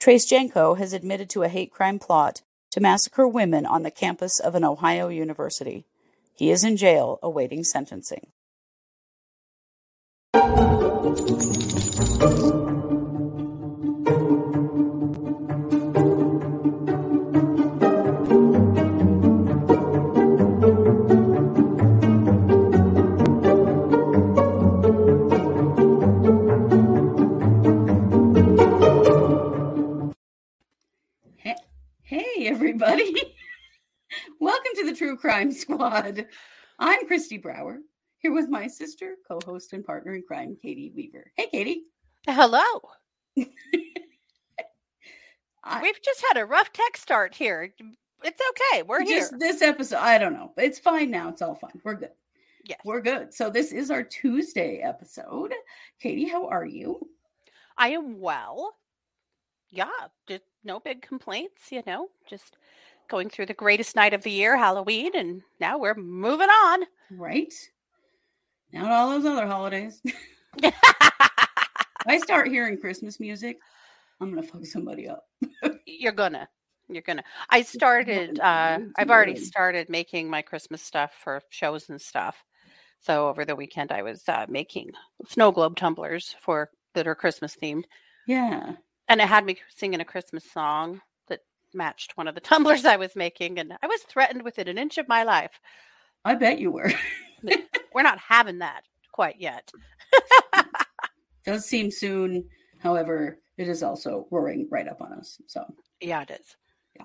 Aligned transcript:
Tres 0.00 0.30
Genco 0.30 0.78
has 0.78 0.92
admitted 0.92 1.28
to 1.30 1.42
a 1.42 1.48
hate 1.48 1.72
crime 1.72 1.98
plot 1.98 2.42
to 2.70 2.80
massacre 2.80 3.26
women 3.26 3.66
on 3.66 3.82
the 3.82 3.90
campus 3.90 4.38
of 4.38 4.54
an 4.54 4.64
Ohio 4.64 5.08
university. 5.08 5.86
He 6.34 6.50
is 6.50 6.62
in 6.62 6.76
jail 6.76 7.18
awaiting 7.20 7.64
sentencing. 7.64 8.28
Everybody. 32.98 33.34
Welcome 34.40 34.72
to 34.76 34.86
the 34.86 34.94
True 34.94 35.16
Crime 35.16 35.52
Squad. 35.52 36.26
I'm 36.78 37.06
Christy 37.06 37.38
Brower, 37.38 37.78
here 38.18 38.32
with 38.32 38.48
my 38.48 38.66
sister, 38.66 39.14
co 39.26 39.38
host, 39.44 39.72
and 39.72 39.84
partner 39.84 40.14
in 40.14 40.22
crime, 40.22 40.56
Katie 40.60 40.92
Weaver. 40.94 41.30
Hey, 41.36 41.48
Katie. 41.50 41.84
Hello. 42.26 42.62
I- 45.64 45.82
We've 45.82 46.02
just 46.02 46.24
had 46.28 46.40
a 46.40 46.46
rough 46.46 46.72
tech 46.72 46.96
start 46.96 47.34
here. 47.34 47.72
It's 48.24 48.40
okay. 48.50 48.82
We're 48.82 49.04
just 49.04 49.30
here. 49.30 49.38
this 49.38 49.62
episode, 49.62 49.98
I 49.98 50.18
don't 50.18 50.32
know. 50.32 50.52
It's 50.56 50.78
fine 50.78 51.10
now. 51.10 51.28
It's 51.28 51.42
all 51.42 51.54
fine. 51.54 51.80
We're 51.84 51.94
good. 51.94 52.10
Yes. 52.64 52.80
We're 52.84 53.00
good. 53.00 53.32
So, 53.32 53.48
this 53.50 53.72
is 53.72 53.90
our 53.90 54.02
Tuesday 54.02 54.78
episode. 54.78 55.54
Katie, 56.00 56.28
how 56.28 56.48
are 56.48 56.66
you? 56.66 57.08
I 57.76 57.90
am 57.90 58.18
well. 58.20 58.74
Yeah, 59.70 59.86
just 60.26 60.42
no 60.64 60.80
big 60.80 61.02
complaints, 61.02 61.70
you 61.70 61.82
know, 61.86 62.08
just 62.28 62.56
going 63.08 63.28
through 63.30 63.46
the 63.46 63.54
greatest 63.54 63.96
night 63.96 64.14
of 64.14 64.22
the 64.22 64.30
year, 64.30 64.56
Halloween, 64.56 65.12
and 65.14 65.42
now 65.60 65.78
we're 65.78 65.94
moving 65.94 66.48
on. 66.48 66.84
Right? 67.10 67.52
Now, 68.72 68.84
to 68.86 68.92
all 68.92 69.10
those 69.10 69.24
other 69.24 69.46
holidays. 69.46 70.02
I 72.06 72.18
start 72.18 72.48
hearing 72.48 72.78
Christmas 72.78 73.18
music, 73.18 73.58
I'm 74.20 74.30
going 74.32 74.42
to 74.42 74.48
fuck 74.48 74.64
somebody 74.66 75.08
up. 75.08 75.24
You're 75.86 76.12
gonna. 76.12 76.48
You're 76.88 77.02
gonna. 77.02 77.24
I 77.50 77.62
started 77.62 78.40
uh 78.40 78.78
I've 78.96 79.10
already 79.10 79.36
started 79.36 79.90
making 79.90 80.30
my 80.30 80.40
Christmas 80.40 80.80
stuff 80.80 81.12
for 81.22 81.42
shows 81.50 81.90
and 81.90 82.00
stuff. 82.00 82.42
So 83.00 83.28
over 83.28 83.44
the 83.44 83.56
weekend 83.56 83.92
I 83.92 84.02
was 84.02 84.22
uh, 84.26 84.46
making 84.48 84.92
snow 85.28 85.52
globe 85.52 85.76
tumblers 85.76 86.34
for 86.40 86.70
that 86.94 87.06
are 87.06 87.14
Christmas 87.14 87.56
themed. 87.62 87.84
Yeah. 88.26 88.74
and 89.08 89.20
it 89.20 89.28
had 89.28 89.44
me 89.44 89.58
singing 89.68 90.00
a 90.00 90.04
Christmas 90.04 90.50
song 90.50 91.00
matched 91.74 92.16
one 92.16 92.28
of 92.28 92.34
the 92.34 92.40
tumblers 92.52 92.84
I 92.84 92.96
was 92.96 93.14
making, 93.16 93.58
and 93.58 93.72
I 93.82 93.86
was 93.86 94.00
threatened 94.02 94.42
within 94.42 94.68
an 94.68 94.78
inch 94.78 94.98
of 94.98 95.08
my 95.08 95.22
life. 95.22 95.60
I 96.24 96.34
bet 96.34 96.58
you 96.58 96.70
were. 96.72 96.92
We're 97.94 98.02
not 98.02 98.18
having 98.18 98.58
that 98.58 98.82
quite 99.12 99.40
yet. 99.40 99.70
Mm. 100.54 100.64
Does 101.44 101.64
seem 101.66 101.90
soon. 101.90 102.48
However, 102.80 103.38
it 103.56 103.68
is 103.68 103.82
also 103.82 104.26
roaring 104.30 104.68
right 104.70 104.86
up 104.88 105.00
on 105.00 105.12
us. 105.12 105.40
So, 105.46 105.64
Yeah, 106.00 106.22
it 106.22 106.30
is. 106.30 106.56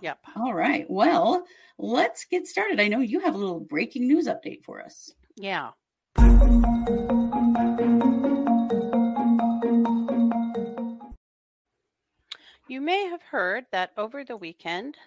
Yep. 0.01 0.17
all 0.35 0.53
right. 0.53 0.85
Well, 0.89 1.45
let's 1.77 2.25
get 2.25 2.47
started. 2.47 2.79
I 2.79 2.87
know 2.87 2.99
you 2.99 3.19
have 3.19 3.35
a 3.35 3.37
little 3.37 3.59
breaking 3.59 4.07
news 4.07 4.27
update 4.27 4.63
for 4.63 4.81
us. 4.81 5.11
Yeah. 5.35 5.69
You 12.67 12.79
may 12.79 13.07
have 13.09 13.21
heard 13.21 13.65
that 13.71 13.91
over 13.97 14.23
the 14.23 14.37
weekend, 14.37 14.97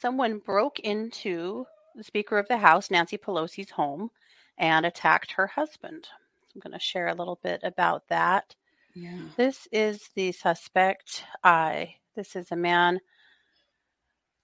someone 0.00 0.38
broke 0.38 0.78
into 0.78 1.66
the 1.96 2.04
Speaker 2.04 2.38
of 2.38 2.46
the 2.46 2.58
House, 2.58 2.90
Nancy 2.90 3.18
Pelosi's 3.18 3.70
home, 3.70 4.10
and 4.56 4.86
attacked 4.86 5.32
her 5.32 5.48
husband. 5.48 6.06
I'm 6.54 6.60
going 6.60 6.72
to 6.72 6.78
share 6.78 7.08
a 7.08 7.14
little 7.14 7.38
bit 7.42 7.60
about 7.64 8.04
that. 8.08 8.54
Yeah. 8.94 9.18
This 9.36 9.66
is 9.72 10.08
the 10.14 10.30
suspect. 10.30 11.24
I. 11.42 11.96
this 12.14 12.36
is 12.36 12.52
a 12.52 12.56
man 12.56 13.00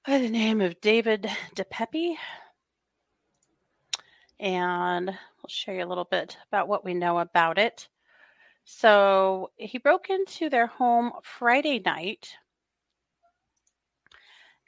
by 0.05 0.19
the 0.19 0.29
name 0.29 0.61
of 0.61 0.81
David 0.81 1.31
DePape. 1.55 2.17
And 4.41 5.11
I'll 5.11 5.49
show 5.49 5.71
you 5.71 5.85
a 5.85 5.87
little 5.87 6.09
bit 6.11 6.37
about 6.49 6.67
what 6.67 6.85
we 6.85 6.95
know 6.95 7.21
about 7.21 7.59
it. 7.59 7.89
So 8.73 9.51
he 9.57 9.79
broke 9.79 10.11
into 10.11 10.49
their 10.49 10.69
home 10.69 11.13
Friday 11.23 11.81
night 11.81 12.37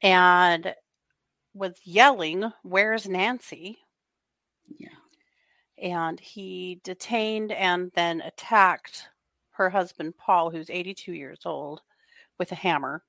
and 0.03 0.75
was 1.55 1.81
yelling, 1.85 2.53
Where's 2.63 3.09
Nancy? 3.09 3.79
Yeah. 4.79 4.89
and 5.79 6.21
he 6.21 6.81
detained 6.85 7.53
and 7.53 7.91
then 7.95 8.21
attacked 8.23 9.09
her 9.53 9.71
husband 9.71 10.17
Paul, 10.19 10.51
who's 10.51 10.71
82 10.71 11.13
years 11.13 11.41
old, 11.45 11.83
with 12.39 12.53
a 12.53 12.57
hammer. 12.57 13.05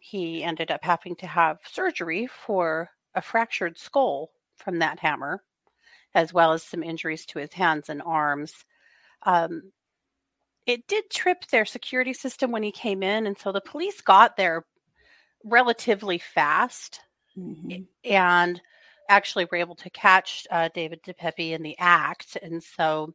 He 0.00 0.42
ended 0.42 0.70
up 0.70 0.84
having 0.84 1.16
to 1.16 1.26
have 1.26 1.58
surgery 1.70 2.26
for 2.26 2.90
a 3.14 3.22
fractured 3.22 3.78
skull 3.78 4.30
from 4.56 4.78
that 4.80 4.98
hammer, 5.00 5.42
as 6.14 6.32
well 6.32 6.52
as 6.52 6.62
some 6.62 6.82
injuries 6.82 7.26
to 7.26 7.38
his 7.38 7.52
hands 7.52 7.88
and 7.88 8.02
arms. 8.02 8.64
Um, 9.24 9.72
it 10.66 10.86
did 10.86 11.10
trip 11.10 11.46
their 11.46 11.64
security 11.64 12.12
system 12.12 12.50
when 12.50 12.62
he 12.62 12.72
came 12.72 13.02
in, 13.02 13.26
and 13.26 13.38
so 13.38 13.52
the 13.52 13.60
police 13.60 14.00
got 14.00 14.36
there 14.36 14.64
relatively 15.44 16.18
fast 16.18 17.00
Mhm. 17.36 17.86
and 18.04 18.60
actually 19.08 19.46
were 19.46 19.58
able 19.58 19.74
to 19.76 19.90
catch 19.90 20.46
uh, 20.50 20.68
David 20.74 21.02
DePape 21.02 21.52
in 21.52 21.62
the 21.62 21.76
act. 21.78 22.36
And 22.40 22.62
so 22.62 23.14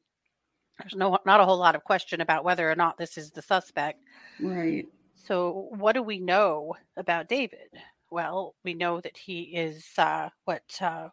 there's 0.79 0.95
no 0.95 1.17
not 1.25 1.39
a 1.39 1.45
whole 1.45 1.57
lot 1.57 1.75
of 1.75 1.83
question 1.83 2.21
about 2.21 2.43
whether 2.43 2.69
or 2.69 2.75
not 2.75 2.97
this 2.97 3.17
is 3.17 3.31
the 3.31 3.41
suspect. 3.41 4.03
Right. 4.39 4.85
So 5.15 5.67
what 5.71 5.93
do 5.93 6.03
we 6.03 6.19
know 6.19 6.75
about 6.95 7.29
David? 7.29 7.69
Well, 8.11 8.55
we 8.63 8.73
know 8.73 9.01
that 9.01 9.17
he 9.17 9.41
is 9.41 9.85
uh, 9.97 10.29
what 10.45 10.63
uh, 10.81 11.09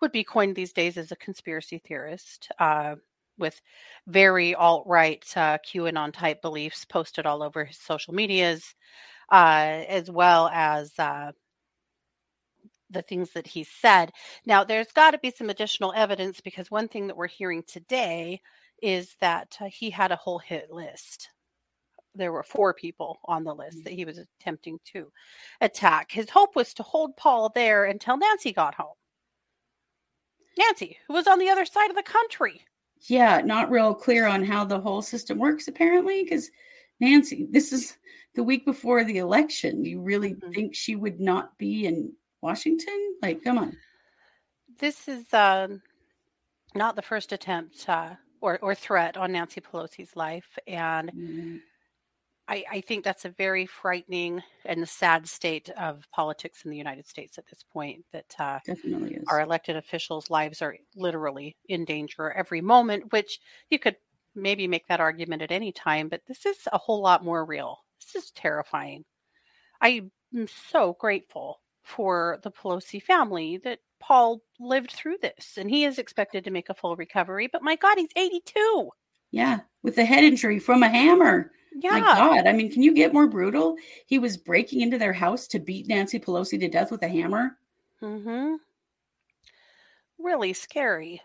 would 0.00 0.12
be 0.12 0.24
coined 0.24 0.56
these 0.56 0.72
days 0.72 0.96
as 0.96 1.12
a 1.12 1.16
conspiracy 1.16 1.78
theorist. 1.78 2.50
With 3.38 3.60
very 4.06 4.54
alt 4.54 4.84
right 4.86 5.24
uh, 5.36 5.58
QAnon 5.58 6.12
type 6.12 6.40
beliefs 6.42 6.84
posted 6.84 7.26
all 7.26 7.42
over 7.42 7.64
his 7.64 7.78
social 7.78 8.14
medias, 8.14 8.74
uh, 9.30 9.84
as 9.88 10.10
well 10.10 10.48
as 10.52 10.92
uh, 10.98 11.32
the 12.90 13.02
things 13.02 13.32
that 13.32 13.46
he 13.46 13.64
said. 13.64 14.12
Now, 14.44 14.64
there's 14.64 14.92
got 14.92 15.12
to 15.12 15.18
be 15.18 15.30
some 15.30 15.50
additional 15.50 15.92
evidence 15.94 16.40
because 16.40 16.70
one 16.70 16.88
thing 16.88 17.06
that 17.08 17.16
we're 17.16 17.26
hearing 17.26 17.62
today 17.66 18.40
is 18.82 19.16
that 19.20 19.56
uh, 19.60 19.66
he 19.66 19.90
had 19.90 20.12
a 20.12 20.16
whole 20.16 20.38
hit 20.38 20.70
list. 20.70 21.30
There 22.14 22.32
were 22.32 22.42
four 22.42 22.72
people 22.72 23.18
on 23.24 23.44
the 23.44 23.54
list 23.54 23.84
that 23.84 23.92
he 23.92 24.04
was 24.04 24.18
attempting 24.18 24.78
to 24.92 25.10
attack. 25.60 26.10
His 26.10 26.30
hope 26.30 26.56
was 26.56 26.72
to 26.74 26.82
hold 26.82 27.16
Paul 27.16 27.50
there 27.54 27.84
until 27.84 28.16
Nancy 28.16 28.52
got 28.52 28.74
home. 28.74 28.94
Nancy, 30.58 30.96
who 31.06 31.14
was 31.14 31.26
on 31.26 31.38
the 31.38 31.50
other 31.50 31.66
side 31.66 31.90
of 31.90 31.96
the 31.96 32.02
country. 32.02 32.64
Yeah. 33.08 33.40
Not 33.44 33.70
real 33.70 33.94
clear 33.94 34.26
on 34.26 34.44
how 34.44 34.64
the 34.64 34.80
whole 34.80 35.02
system 35.02 35.38
works, 35.38 35.68
apparently, 35.68 36.24
because 36.24 36.50
Nancy, 37.00 37.46
this 37.50 37.72
is 37.72 37.98
the 38.34 38.42
week 38.42 38.64
before 38.64 39.04
the 39.04 39.18
election. 39.18 39.82
Do 39.82 39.90
you 39.90 40.00
really 40.00 40.34
Mhm. 40.34 40.54
think 40.54 40.74
she 40.74 40.96
would 40.96 41.20
not 41.20 41.56
be 41.58 41.86
in 41.86 42.12
Washington? 42.42 43.16
Like, 43.22 43.42
come 43.42 43.58
on. 43.58 43.76
This 44.78 45.08
is 45.08 45.32
um, 45.32 45.82
not 46.74 46.96
the 46.96 47.02
first 47.02 47.32
attempt 47.32 47.88
uh, 47.88 48.16
or, 48.40 48.58
or 48.60 48.74
threat 48.74 49.16
on 49.16 49.32
Nancy 49.32 49.60
Pelosi's 49.60 50.16
life. 50.16 50.58
And 50.66 51.10
Mm, 51.12 51.60
I, 52.48 52.64
I 52.70 52.80
think 52.80 53.02
that's 53.02 53.24
a 53.24 53.30
very 53.30 53.66
frightening 53.66 54.42
and 54.64 54.88
sad 54.88 55.26
state 55.28 55.68
of 55.70 56.06
politics 56.12 56.64
in 56.64 56.70
the 56.70 56.76
United 56.76 57.08
States 57.08 57.38
at 57.38 57.46
this 57.48 57.64
point 57.72 58.04
that 58.12 58.34
uh, 58.38 58.60
Definitely 58.64 59.14
is. 59.14 59.24
our 59.28 59.40
elected 59.40 59.76
officials' 59.76 60.30
lives 60.30 60.62
are 60.62 60.76
literally 60.94 61.56
in 61.68 61.84
danger 61.84 62.30
every 62.32 62.60
moment, 62.60 63.12
which 63.12 63.40
you 63.70 63.78
could 63.78 63.96
maybe 64.36 64.68
make 64.68 64.86
that 64.86 65.00
argument 65.00 65.42
at 65.42 65.50
any 65.50 65.72
time, 65.72 66.08
but 66.08 66.20
this 66.28 66.46
is 66.46 66.56
a 66.72 66.78
whole 66.78 67.00
lot 67.00 67.24
more 67.24 67.44
real. 67.44 67.78
This 68.00 68.24
is 68.24 68.30
terrifying. 68.30 69.04
I 69.80 70.02
am 70.34 70.46
so 70.70 70.96
grateful 71.00 71.60
for 71.82 72.38
the 72.42 72.50
Pelosi 72.50 73.02
family 73.02 73.58
that 73.64 73.80
Paul 73.98 74.42
lived 74.60 74.92
through 74.92 75.16
this 75.22 75.56
and 75.56 75.70
he 75.70 75.84
is 75.84 75.98
expected 75.98 76.44
to 76.44 76.50
make 76.50 76.68
a 76.68 76.74
full 76.74 76.96
recovery, 76.96 77.48
but 77.50 77.62
my 77.62 77.76
God, 77.76 77.96
he's 77.98 78.10
82. 78.14 78.90
Yeah. 79.32 79.60
With 79.82 79.98
a 79.98 80.04
head 80.04 80.24
injury 80.24 80.58
from 80.58 80.82
a 80.82 80.88
hammer. 80.88 81.50
Yeah. 81.78 81.90
My 81.90 82.00
God. 82.00 82.46
I 82.46 82.52
mean, 82.52 82.72
can 82.72 82.82
you 82.82 82.94
get 82.94 83.12
more 83.12 83.26
brutal? 83.26 83.76
He 84.06 84.18
was 84.18 84.36
breaking 84.36 84.80
into 84.80 84.96
their 84.98 85.12
house 85.12 85.46
to 85.48 85.58
beat 85.58 85.86
Nancy 85.88 86.18
Pelosi 86.18 86.58
to 86.60 86.68
death 86.68 86.90
with 86.90 87.02
a 87.02 87.08
hammer. 87.08 87.58
Mm-hmm. 88.02 88.54
Really 90.18 90.52
scary. 90.54 91.20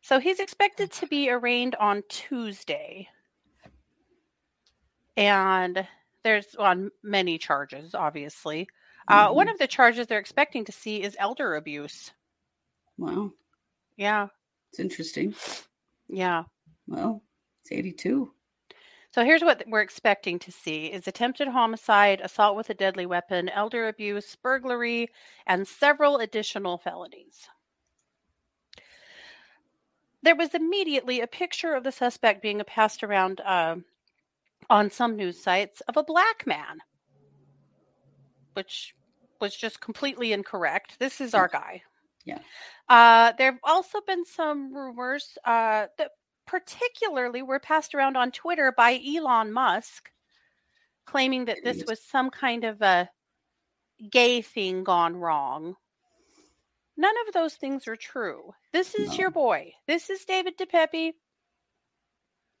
So 0.00 0.18
he's 0.18 0.40
expected 0.40 0.90
to 0.92 1.06
be 1.06 1.28
arraigned 1.30 1.74
on 1.76 2.02
Tuesday. 2.08 3.08
And 5.16 5.86
There's 6.22 6.54
on 6.56 6.90
many 7.02 7.38
charges, 7.38 7.94
obviously. 7.94 8.68
Uh, 9.08 9.28
Mhm. 9.28 9.34
one 9.34 9.48
of 9.48 9.56
the 9.58 9.66
charges 9.66 10.06
they're 10.06 10.18
expecting 10.18 10.66
to 10.66 10.72
see 10.72 11.02
is 11.02 11.16
elder 11.18 11.56
abuse. 11.56 12.12
Wow, 12.98 13.32
Yeah, 13.96 14.28
it's 14.68 14.78
interesting. 14.80 15.34
yeah. 16.08 16.44
Well, 16.86 17.22
it's 17.62 17.72
82. 17.72 18.34
So 19.12 19.24
here's 19.24 19.42
what 19.42 19.64
we're 19.66 19.80
expecting 19.80 20.38
to 20.40 20.52
see 20.52 20.86
is 20.86 21.08
attempted 21.08 21.48
homicide, 21.48 22.20
assault 22.20 22.56
with 22.56 22.70
a 22.70 22.74
deadly 22.74 23.06
weapon, 23.06 23.48
elder 23.48 23.88
abuse, 23.88 24.36
burglary, 24.36 25.08
and 25.46 25.66
several 25.66 26.18
additional 26.18 26.78
felonies. 26.78 27.48
There 30.22 30.36
was 30.36 30.54
immediately 30.54 31.20
a 31.20 31.26
picture 31.26 31.74
of 31.74 31.82
the 31.82 31.90
suspect 31.90 32.40
being 32.40 32.62
passed 32.66 33.02
around 33.02 33.40
uh, 33.40 33.76
on 34.68 34.90
some 34.90 35.16
news 35.16 35.42
sites 35.42 35.80
of 35.88 35.96
a 35.96 36.04
black 36.04 36.46
man, 36.46 36.78
which 38.52 38.94
was 39.40 39.56
just 39.56 39.80
completely 39.80 40.32
incorrect. 40.32 40.98
This 41.00 41.20
is 41.20 41.34
our 41.34 41.48
guy. 41.48 41.82
Yeah. 42.24 42.38
Uh, 42.88 43.32
there 43.38 43.50
have 43.50 43.60
also 43.64 44.00
been 44.06 44.24
some 44.24 44.74
rumors 44.74 45.36
uh, 45.44 45.86
that 45.98 46.10
particularly 46.50 47.42
were 47.42 47.60
passed 47.60 47.94
around 47.94 48.16
on 48.16 48.32
Twitter 48.32 48.74
by 48.76 49.00
Elon 49.06 49.52
Musk, 49.52 50.10
claiming 51.06 51.44
that 51.44 51.58
this 51.62 51.84
was 51.86 52.02
some 52.02 52.28
kind 52.28 52.64
of 52.64 52.82
a 52.82 53.08
gay 54.10 54.42
thing 54.42 54.82
gone 54.82 55.16
wrong. 55.16 55.76
None 56.96 57.14
of 57.26 57.32
those 57.32 57.54
things 57.54 57.86
are 57.86 57.96
true. 57.96 58.52
This 58.72 58.96
is 58.96 59.16
your 59.16 59.30
boy. 59.30 59.74
This 59.86 60.10
is 60.10 60.24
David 60.24 60.58
DePape. 60.58 61.12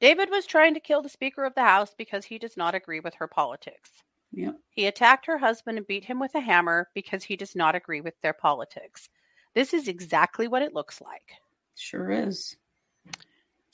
David 0.00 0.30
was 0.30 0.46
trying 0.46 0.74
to 0.74 0.80
kill 0.80 1.02
the 1.02 1.08
Speaker 1.08 1.44
of 1.44 1.54
the 1.54 1.62
House 1.62 1.92
because 1.98 2.24
he 2.24 2.38
does 2.38 2.56
not 2.56 2.76
agree 2.76 3.00
with 3.00 3.14
her 3.14 3.26
politics. 3.26 3.90
Yep. 4.32 4.54
He 4.70 4.86
attacked 4.86 5.26
her 5.26 5.36
husband 5.36 5.78
and 5.78 5.86
beat 5.86 6.04
him 6.04 6.20
with 6.20 6.34
a 6.36 6.40
hammer 6.40 6.88
because 6.94 7.24
he 7.24 7.36
does 7.36 7.56
not 7.56 7.74
agree 7.74 8.00
with 8.00 8.14
their 8.22 8.32
politics. 8.32 9.08
This 9.54 9.74
is 9.74 9.88
exactly 9.88 10.46
what 10.46 10.62
it 10.62 10.74
looks 10.74 11.00
like. 11.00 11.32
Sure 11.74 12.10
is. 12.10 12.56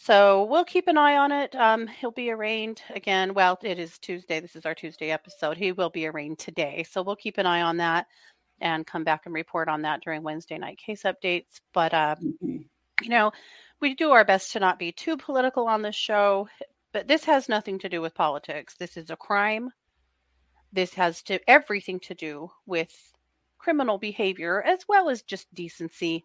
So 0.06 0.44
we'll 0.44 0.64
keep 0.64 0.86
an 0.86 0.96
eye 0.96 1.16
on 1.16 1.32
it. 1.32 1.52
Um, 1.56 1.88
he'll 1.88 2.12
be 2.12 2.30
arraigned 2.30 2.80
again. 2.90 3.34
Well, 3.34 3.58
it 3.64 3.80
is 3.80 3.98
Tuesday. 3.98 4.38
This 4.38 4.54
is 4.54 4.64
our 4.64 4.72
Tuesday 4.72 5.10
episode. 5.10 5.56
He 5.56 5.72
will 5.72 5.90
be 5.90 6.06
arraigned 6.06 6.38
today. 6.38 6.86
So 6.88 7.02
we'll 7.02 7.16
keep 7.16 7.38
an 7.38 7.46
eye 7.46 7.62
on 7.62 7.78
that 7.78 8.06
and 8.60 8.86
come 8.86 9.02
back 9.02 9.22
and 9.26 9.34
report 9.34 9.68
on 9.68 9.82
that 9.82 10.02
during 10.02 10.22
Wednesday 10.22 10.58
night 10.58 10.78
case 10.78 11.02
updates. 11.02 11.60
But, 11.72 11.92
uh, 11.92 12.14
Mhm. 12.22 12.68
you 13.02 13.08
know, 13.08 13.32
we 13.80 13.96
do 13.96 14.12
our 14.12 14.24
best 14.24 14.52
to 14.52 14.60
not 14.60 14.78
be 14.78 14.92
too 14.92 15.16
political 15.16 15.66
on 15.66 15.82
this 15.82 15.96
show, 15.96 16.48
but 16.92 17.08
this 17.08 17.24
has 17.24 17.48
nothing 17.48 17.80
to 17.80 17.88
do 17.88 18.00
with 18.00 18.14
politics. 18.14 18.76
This 18.76 18.96
is 18.96 19.10
a 19.10 19.16
crime. 19.16 19.72
This 20.70 20.94
has 20.94 21.20
to 21.24 21.40
everything 21.50 21.98
to 21.98 22.14
do 22.14 22.52
with 22.64 23.12
criminal 23.58 23.98
behavior 23.98 24.62
as 24.62 24.86
well 24.86 25.08
as 25.08 25.22
just 25.22 25.52
decency 25.52 26.24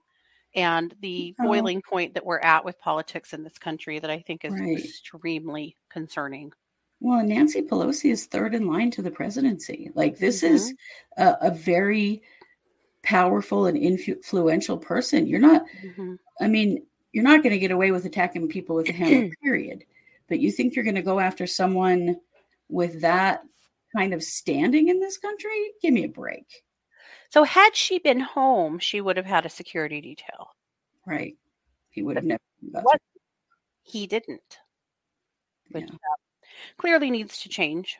and 0.55 0.93
the 1.01 1.35
Oh. 1.39 1.45
boiling 1.47 1.81
point 1.81 2.13
that 2.13 2.25
we're 2.25 2.39
at 2.39 2.63
with 2.65 2.77
politics 2.79 3.33
in 3.33 3.43
this 3.43 3.57
country 3.57 3.99
that 3.99 4.09
I 4.09 4.19
think 4.19 4.45
is 4.45 4.53
Right. 4.53 4.77
extremely 4.77 5.77
concerning. 5.89 6.51
Well, 6.99 7.23
Nancy 7.25 7.61
Pelosi 7.63 8.11
is 8.11 8.25
third 8.27 8.53
in 8.53 8.67
line 8.67 8.91
to 8.91 9.01
the 9.01 9.09
presidency. 9.11 9.89
Like, 9.95 10.17
this 10.17 10.43
is 10.43 10.73
Mm-hmm. 11.17 11.23
a, 11.23 11.37
a 11.49 11.51
very 11.51 12.21
powerful 13.03 13.65
and 13.65 13.77
influential 13.77 14.77
person. 14.77 15.25
You're 15.25 15.39
not, 15.39 15.65
Mhm. 15.83 16.17
I 16.39 16.47
mean, 16.47 16.85
you're 17.11 17.23
not 17.23 17.41
going 17.43 17.53
to 17.53 17.59
get 17.59 17.71
away 17.71 17.91
with 17.91 18.05
attacking 18.05 18.47
people 18.49 18.75
with 18.75 18.87
a 18.89 18.93
hammer, 18.93 19.29
period. 19.43 19.83
But 20.27 20.39
you 20.39 20.51
think 20.51 20.75
you're 20.75 20.85
going 20.85 20.95
to 20.95 21.01
go 21.01 21.19
after 21.19 21.47
someone 21.47 22.19
with 22.69 23.01
that 23.01 23.43
kind 23.95 24.13
of 24.13 24.23
standing 24.23 24.87
in 24.89 24.99
this 24.99 25.17
country? 25.17 25.73
Give 25.81 25.93
me 25.93 26.03
a 26.05 26.09
break. 26.09 26.63
So 27.31 27.43
had 27.43 27.75
she 27.77 27.97
been 27.99 28.19
home, 28.19 28.77
she 28.77 28.99
would 28.99 29.15
have 29.15 29.25
had 29.25 29.45
a 29.45 29.49
security 29.49 30.01
detail. 30.01 30.49
Right. 31.05 31.35
He 31.89 32.03
would 32.03 32.17
have 32.17 32.25
never. 32.25 32.41
What? 32.71 33.01
He 33.83 34.05
didn't. 34.05 34.59
Yeah. 35.69 35.79
Which 35.81 35.89
uh, 35.91 36.15
clearly 36.77 37.09
needs 37.09 37.37
to 37.43 37.49
change. 37.49 37.97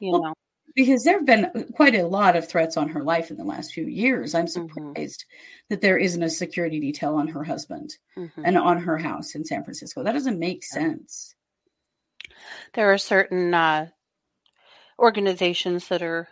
You 0.00 0.12
Well, 0.12 0.22
know. 0.22 0.34
because 0.74 1.04
there 1.04 1.14
have 1.18 1.24
been 1.26 1.72
quite 1.76 1.94
a 1.94 2.06
lot 2.06 2.34
of 2.34 2.48
threats 2.48 2.76
on 2.76 2.88
her 2.88 3.04
life 3.04 3.30
in 3.30 3.36
the 3.36 3.44
last 3.44 3.72
few 3.72 3.84
years. 3.86 4.34
I'm 4.34 4.46
Mhm. 4.46 4.50
surprised 4.50 5.24
that 5.68 5.80
there 5.80 5.96
isn't 5.96 6.22
a 6.22 6.28
security 6.28 6.80
detail 6.80 7.14
on 7.14 7.28
her 7.28 7.44
husband 7.44 7.96
Mhm. 8.16 8.42
and 8.44 8.58
on 8.58 8.78
her 8.82 8.98
house 8.98 9.36
in 9.36 9.44
San 9.44 9.62
Francisco. 9.62 10.02
That 10.02 10.12
doesn't 10.12 10.38
make 10.40 10.64
sense. 10.64 11.34
there 12.74 12.92
are 12.92 12.98
certain 12.98 13.54
uh, 13.54 13.88
organizations 14.98 15.88
that 15.88 16.02
are 16.02 16.28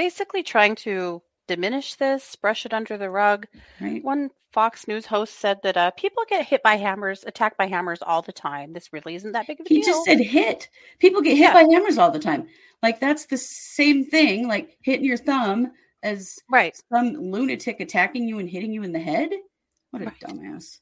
basically 0.00 0.42
trying 0.42 0.74
to 0.74 1.20
diminish 1.46 1.94
this, 1.96 2.34
brush 2.36 2.64
it 2.64 2.72
under 2.72 2.96
the 2.96 3.10
rug. 3.10 3.46
Right. 3.82 4.02
One 4.02 4.30
Fox 4.50 4.88
News 4.88 5.04
host 5.04 5.38
said 5.38 5.58
that 5.62 5.76
uh, 5.76 5.90
people 5.90 6.22
get 6.26 6.46
hit 6.46 6.62
by 6.62 6.76
hammers, 6.76 7.22
attacked 7.26 7.58
by 7.58 7.66
hammers 7.66 8.00
all 8.00 8.22
the 8.22 8.32
time. 8.32 8.72
This 8.72 8.94
really 8.94 9.14
isn't 9.16 9.32
that 9.32 9.46
big 9.46 9.60
of 9.60 9.66
a 9.66 9.68
He 9.68 9.82
deal. 9.82 9.84
just 9.92 10.04
said 10.06 10.18
hit. 10.20 10.70
People 11.00 11.20
get 11.20 11.36
hit 11.36 11.42
Yeah. 11.48 11.52
by 11.52 11.64
hammers 11.70 11.98
all 11.98 12.10
the 12.10 12.18
time. 12.18 12.48
Like 12.82 12.98
that's 12.98 13.26
the 13.26 13.36
same 13.36 14.02
thing, 14.06 14.48
like 14.48 14.78
hitting 14.80 15.04
your 15.04 15.18
thumb 15.18 15.70
as 16.02 16.38
right. 16.50 16.74
some 16.90 17.12
lunatic 17.12 17.80
attacking 17.80 18.26
you 18.26 18.38
and 18.38 18.48
hitting 18.48 18.72
you 18.72 18.82
in 18.82 18.92
the 18.92 18.98
head. 18.98 19.28
What 19.90 20.00
a 20.00 20.06
Right. 20.06 20.20
dumbass. 20.20 20.80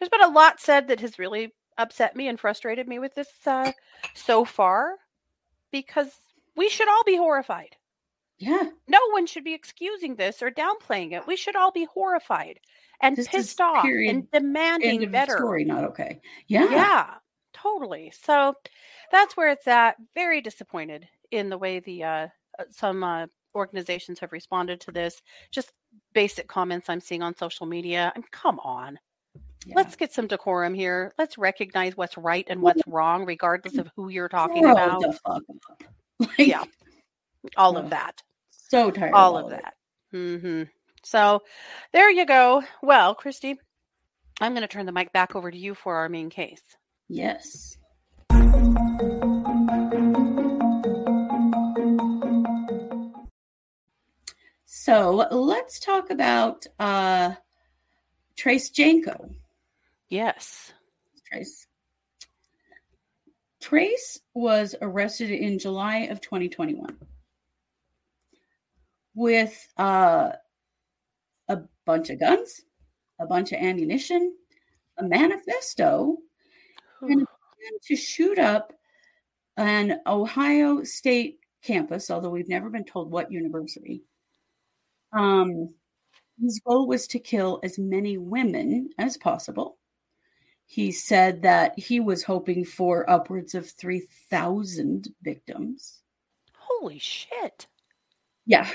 There's 0.00 0.08
been 0.10 0.24
a 0.24 0.28
lot 0.28 0.58
said 0.60 0.88
that 0.88 0.98
has 0.98 1.16
really 1.16 1.54
upset 1.76 2.16
me 2.16 2.26
and 2.26 2.40
frustrated 2.40 2.88
me 2.88 2.98
with 2.98 3.14
this 3.14 3.28
uh, 3.46 3.70
so 4.14 4.44
far 4.44 4.96
because 5.70 6.10
we 6.56 6.68
should 6.68 6.88
all 6.88 7.04
be 7.04 7.16
horrified. 7.16 7.76
Yeah. 8.38 8.68
No 8.86 8.98
one 9.10 9.26
should 9.26 9.44
be 9.44 9.54
excusing 9.54 10.14
this 10.14 10.42
or 10.42 10.50
downplaying 10.50 11.12
it. 11.12 11.26
We 11.26 11.36
should 11.36 11.56
all 11.56 11.72
be 11.72 11.84
horrified 11.92 12.60
and 13.00 13.16
This 13.16 13.28
pissed 13.28 13.60
off 13.60 13.82
period. 13.84 14.10
and 14.14 14.30
demanding 14.30 15.10
better. 15.10 15.36
story, 15.36 15.64
not 15.64 15.84
okay. 15.84 16.20
Yeah. 16.46 16.70
Yeah, 16.70 17.14
totally. 17.52 18.12
So 18.22 18.54
that's 19.10 19.36
where 19.36 19.50
it's 19.50 19.66
at. 19.66 19.96
Very 20.14 20.40
disappointed 20.40 21.08
in 21.32 21.48
the 21.48 21.58
way 21.58 21.80
the 21.80 22.04
uh, 22.04 22.28
uh, 22.58 22.64
some 22.70 23.02
uh, 23.02 23.26
organizations 23.56 24.20
have 24.20 24.30
responded 24.32 24.80
to 24.82 24.92
this. 24.92 25.20
Just 25.50 25.72
basic 26.12 26.46
comments 26.46 26.88
I'm 26.88 27.00
seeing 27.00 27.22
on 27.22 27.36
social 27.36 27.66
media. 27.66 28.12
I 28.14 28.18
mean, 28.18 28.26
come 28.30 28.60
on. 28.60 28.98
Yeah. 29.66 29.74
Let's 29.76 29.96
get 29.96 30.12
some 30.12 30.28
decorum 30.28 30.74
here. 30.74 31.12
Let's 31.18 31.36
recognize 31.36 31.96
what's 31.96 32.16
right 32.16 32.46
and 32.48 32.62
what's 32.62 32.82
wrong, 32.86 33.24
regardless 33.26 33.76
of 33.78 33.90
who 33.96 34.08
you're 34.08 34.28
talking 34.28 34.64
about. 34.64 35.00
the 35.00 35.12
fuck 35.12 35.42
up. 35.48 35.82
Like, 36.20 36.38
Yeah. 36.38 36.64
All 37.56 37.76
of 37.76 37.90
that. 37.90 38.22
So 38.68 38.90
tired. 38.90 39.14
All 39.14 39.38
of 39.38 39.50
that. 39.50 39.74
hmm 40.10 40.64
So 41.02 41.42
there 41.92 42.10
you 42.10 42.26
go. 42.26 42.62
Well, 42.82 43.14
Christy, 43.14 43.58
I'm 44.40 44.52
going 44.52 44.62
to 44.62 44.68
turn 44.68 44.86
the 44.86 44.92
mic 44.92 45.12
back 45.12 45.34
over 45.34 45.50
to 45.50 45.58
you 45.58 45.74
for 45.74 45.96
our 45.96 46.08
main 46.08 46.30
case. 46.30 46.62
Yes. 47.08 47.76
So 54.66 55.28
let's 55.30 55.80
talk 55.80 56.10
about 56.10 56.66
uh, 56.78 57.32
Tres 58.36 58.70
Genco. 58.70 59.34
Yes. 60.08 60.72
Tres. 61.26 61.66
Tres 63.60 64.20
was 64.34 64.74
arrested 64.80 65.30
in 65.30 65.58
July 65.58 66.08
of 66.10 66.20
2021 66.20 66.96
with 69.18 69.68
uh, 69.76 70.30
a 71.48 71.58
bunch 71.84 72.08
of 72.10 72.20
guns, 72.20 72.62
a 73.20 73.26
bunch 73.26 73.52
of 73.52 73.58
ammunition, 73.58 74.34
a 74.96 75.02
manifesto, 75.02 76.16
And- 77.02 77.26
to 77.82 77.96
shoot 77.96 78.38
up 78.38 78.72
an 79.56 80.00
Ohio 80.06 80.84
State 80.84 81.40
campus, 81.62 82.10
although 82.10 82.30
we've 82.30 82.48
never 82.48 82.70
been 82.70 82.84
told 82.84 83.10
what 83.10 83.30
university. 83.32 84.04
Um, 85.12 85.74
his 86.40 86.60
goal 86.64 86.86
was 86.86 87.06
to 87.08 87.18
kill 87.18 87.60
as 87.64 87.78
many 87.78 88.16
women 88.16 88.90
as 88.98 89.16
possible. 89.16 89.76
He 90.66 90.92
said 90.92 91.42
that 91.42 91.78
he 91.78 91.98
was 91.98 92.22
hoping 92.22 92.64
for 92.64 93.08
upwards 93.10 93.54
of 93.54 93.68
3,000 93.68 95.08
victims. 95.22 96.02
Holy 96.54 96.98
shit. 96.98 97.66
Yeah. 98.46 98.68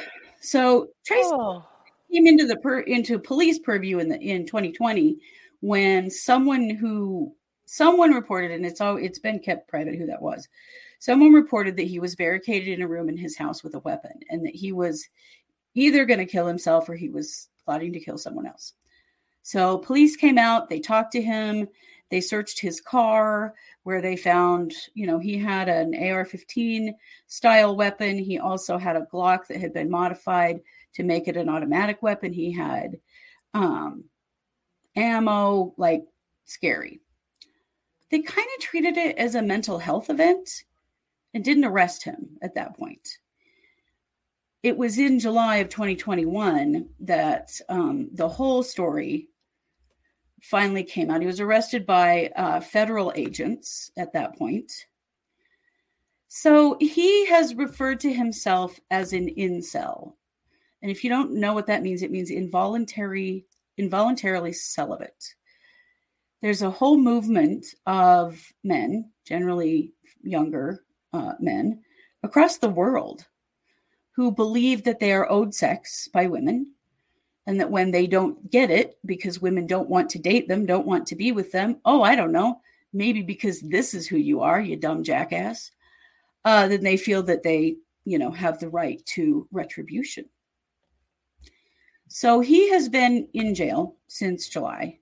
So 0.44 0.90
Tres 1.06 1.26
Oh. 1.26 1.64
came 2.12 2.28
into 2.28 2.46
the 2.46 2.58
per, 2.58 2.82
into 2.82 3.18
police 3.18 3.60
purview 3.60 4.00
in 4.00 4.10
the 4.10 4.20
in 4.20 4.46
2020 4.46 5.18
when 5.62 6.12
someone 6.12 6.70
who 6.70 7.34
someone 7.66 8.12
reported 8.14 8.52
and 8.52 8.66
it's 8.66 8.82
all 8.82 8.98
it's 8.98 9.20
been 9.20 9.40
kept 9.40 9.70
private 9.70 9.96
who 9.96 10.06
that 10.06 10.22
was 10.22 10.48
someone 11.00 11.34
reported 11.34 11.78
that 11.78 11.88
he 11.88 12.00
was 12.00 12.16
barricaded 12.16 12.68
in 12.68 12.82
a 12.82 12.88
room 12.88 13.08
in 13.08 13.18
his 13.18 13.38
house 13.38 13.64
with 13.64 13.74
a 13.74 13.80
weapon 13.80 14.12
and 14.30 14.46
that 14.46 14.54
he 14.54 14.74
was 14.74 15.08
either 15.74 16.06
going 16.06 16.20
to 16.20 16.26
kill 16.26 16.46
himself 16.46 16.88
or 16.90 16.96
he 16.96 17.10
was 17.10 17.48
plotting 17.64 17.94
to 17.94 18.00
kill 18.02 18.18
someone 18.18 18.46
else 18.46 18.74
so 19.42 19.78
police 19.78 20.18
came 20.18 20.38
out 20.38 20.70
they 20.70 20.80
talked 20.80 21.14
to 21.14 21.22
him 21.22 21.68
They 22.14 22.22
searched 22.22 22.60
his 22.60 22.80
car 22.80 23.56
where 23.82 24.00
they 24.00 24.16
found, 24.16 24.72
you 24.94 25.08
know, 25.08 25.18
he 25.18 25.36
had 25.36 25.68
an 25.68 25.96
AR 25.96 26.26
15 26.26 26.96
style 27.26 27.76
weapon. 27.76 28.20
He 28.20 28.38
also 28.38 28.78
had 28.78 28.96
a 28.96 29.08
Glock 29.12 29.48
that 29.48 29.60
had 29.60 29.74
been 29.74 29.90
modified 29.90 30.60
to 30.94 31.02
make 31.02 31.28
it 31.28 31.38
an 31.38 31.50
automatic 31.50 32.04
weapon. 32.04 32.32
He 32.32 32.52
had 32.52 33.00
um, 33.56 34.04
ammo, 34.96 35.74
like 35.78 36.04
scary. 36.46 37.02
They 38.12 38.20
kind 38.20 38.48
of 38.58 38.64
treated 38.64 38.96
it 38.96 39.18
as 39.18 39.34
a 39.34 39.42
mental 39.42 39.80
health 39.80 40.12
event 40.12 40.66
and 41.34 41.44
didn't 41.44 41.66
arrest 41.66 42.04
him 42.04 42.38
at 42.44 42.54
that 42.54 42.78
point. 42.78 43.18
It 44.62 44.78
was 44.78 45.00
in 45.00 45.18
July 45.18 45.56
of 45.56 45.70
2021 45.70 46.90
that 47.00 47.60
um, 47.70 48.10
the 48.14 48.30
whole 48.30 48.62
story 48.62 49.30
finally 50.44 50.84
came 50.84 51.10
out. 51.10 51.22
He 51.22 51.28
was 51.28 51.40
arrested 51.40 51.86
by 51.86 52.30
uh, 52.36 52.60
federal 52.60 53.14
agents 53.16 53.90
at 53.98 54.12
that 54.12 54.38
point. 54.38 54.72
So 56.28 56.76
he 56.82 57.26
has 57.28 57.56
referred 57.56 58.02
to 58.02 58.14
himself 58.14 58.78
as 58.92 59.14
an 59.14 59.30
incel. 59.38 60.14
And 60.82 60.92
if 60.92 61.04
you 61.04 61.10
don't 61.10 61.32
know 61.32 61.54
what 61.54 61.68
that 61.68 61.82
means, 61.82 62.04
it 62.04 62.12
means 62.12 62.30
involuntary, 62.30 63.46
involuntarily 63.78 64.52
celibate. 64.52 65.34
There's 66.42 66.62
a 66.62 66.70
whole 66.70 66.98
movement 66.98 67.66
of 67.86 68.38
men, 68.66 69.12
generally 69.26 69.94
younger 70.24 70.84
uh, 71.14 71.34
men, 71.40 71.82
across 72.22 72.58
the 72.58 72.70
world 72.70 73.26
who 74.12 74.30
believe 74.30 74.84
that 74.84 75.00
they 75.00 75.14
are 75.14 75.32
owed 75.32 75.56
sex 75.56 76.10
by 76.14 76.28
women 76.28 76.73
and 77.46 77.60
that 77.60 77.70
when 77.70 77.92
they 77.92 78.08
don't 78.08 78.50
get 78.52 78.70
it 78.70 78.98
because 79.06 79.42
women 79.42 79.68
don't 79.68 79.90
want 79.90 80.10
to 80.12 80.20
date 80.20 80.48
them, 80.48 80.66
don't 80.66 80.88
want 80.88 81.06
to 81.08 81.16
be 81.16 81.32
with 81.32 81.52
them, 81.52 81.78
oh, 81.86 82.02
I 82.02 82.16
don't 82.16 82.32
know, 82.32 82.62
maybe 82.94 83.22
because 83.22 83.62
this 83.62 83.94
is 83.94 84.08
who 84.08 84.18
you 84.18 84.42
are, 84.42 84.62
you 84.62 84.76
dumb 84.76 85.04
jackass, 85.04 85.72
uh, 86.46 86.68
then 86.68 86.84
they 86.84 86.98
feel 86.98 87.24
that 87.24 87.44
they, 87.44 87.78
you 88.06 88.18
know, 88.18 88.32
have 88.32 88.60
the 88.60 88.70
right 88.70 89.06
to 89.08 89.48
retribution. 89.52 90.26
So 92.08 92.40
he 92.40 92.70
has 92.70 92.90
been 92.90 93.28
in 93.34 93.56
jail 93.56 93.96
since 94.08 94.48
July 94.48 95.00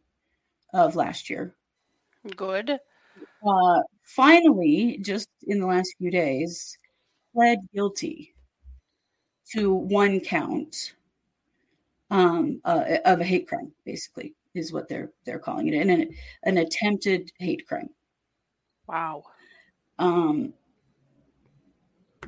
of 0.73 0.95
last 0.95 1.29
year. 1.29 1.55
Good. 2.35 2.79
Uh, 3.45 3.79
finally, 4.03 4.97
just 5.01 5.27
in 5.47 5.59
the 5.59 5.65
last 5.65 5.95
few 5.97 6.09
days, 6.09 6.77
pled 7.33 7.59
guilty 7.73 8.33
to 9.51 9.73
one 9.73 10.19
count 10.19 10.93
um, 12.11 12.61
uh, 12.63 12.97
of 13.05 13.21
a 13.21 13.23
hate 13.23 13.47
crime. 13.47 13.71
Basically, 13.85 14.35
is 14.53 14.71
what 14.71 14.87
they're 14.87 15.11
they're 15.25 15.39
calling 15.39 15.67
it, 15.67 15.75
and 15.75 15.89
an, 15.89 16.15
an 16.43 16.57
attempted 16.59 17.31
hate 17.39 17.67
crime. 17.67 17.89
Wow. 18.87 19.23
Um. 19.97 20.53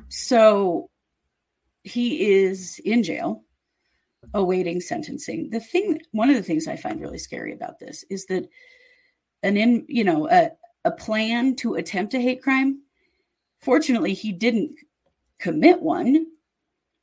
So 0.08 0.90
he 1.84 2.32
is 2.32 2.80
in 2.84 3.02
jail 3.02 3.44
awaiting 4.32 4.80
sentencing. 4.80 5.50
The 5.50 5.60
thing, 5.60 6.00
one 6.12 6.30
of 6.30 6.36
the 6.36 6.42
things 6.42 6.66
I 6.66 6.76
find 6.76 7.00
really 7.00 7.18
scary 7.18 7.52
about 7.52 7.78
this 7.78 8.04
is 8.08 8.24
that 8.26 8.48
an 9.42 9.56
in, 9.56 9.84
you 9.88 10.02
know, 10.02 10.28
a, 10.30 10.50
a 10.84 10.90
plan 10.90 11.54
to 11.56 11.74
attempt 11.74 12.14
a 12.14 12.20
hate 12.20 12.42
crime. 12.42 12.80
Fortunately, 13.60 14.14
he 14.14 14.32
didn't 14.32 14.74
commit 15.38 15.82
one. 15.82 16.26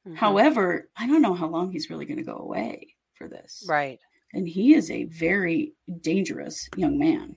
Mm-hmm. 0.08 0.16
However, 0.16 0.90
I 0.98 1.08
don't 1.08 1.22
know 1.22 1.34
how 1.34 1.48
long 1.48 1.72
he's 1.72 1.90
really 1.90 2.06
going 2.06 2.18
to 2.18 2.24
go 2.24 2.38
away 2.38 2.96
for 3.14 3.28
this. 3.28 3.66
Right. 3.68 4.00
And 4.34 4.48
he 4.48 4.74
is 4.74 4.90
a 4.90 5.06
very 5.06 5.74
dangerous 6.02 6.70
young 6.76 6.98
man. 6.98 7.36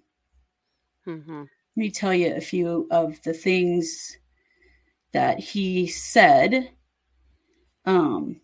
Mm-hmm. 1.06 1.40
Let 1.40 1.49
me 1.76 1.90
tell 1.90 2.14
you 2.14 2.35
a 2.35 2.40
few 2.40 2.87
of 2.90 3.21
the 3.23 3.35
things 3.35 4.16
that 5.12 5.38
he 5.38 5.87
said 5.87 6.71
um, 7.85 8.40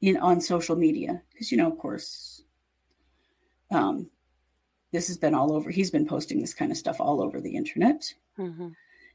in 0.00 0.16
on 0.18 0.40
social 0.40 0.76
media 0.76 1.22
because 1.32 1.50
you 1.50 1.58
know, 1.58 1.70
of 1.70 1.78
course, 1.78 2.42
um, 3.70 4.08
this 4.92 5.08
has 5.08 5.18
been 5.18 5.34
all 5.34 5.52
over. 5.52 5.70
He's 5.70 5.90
been 5.90 6.06
posting 6.06 6.40
this 6.40 6.54
kind 6.54 6.70
of 6.70 6.78
stuff 6.78 7.00
all 7.00 7.22
over 7.22 7.40
the 7.40 7.54
internet. 7.54 8.12
Mm-hmm. 8.38 8.68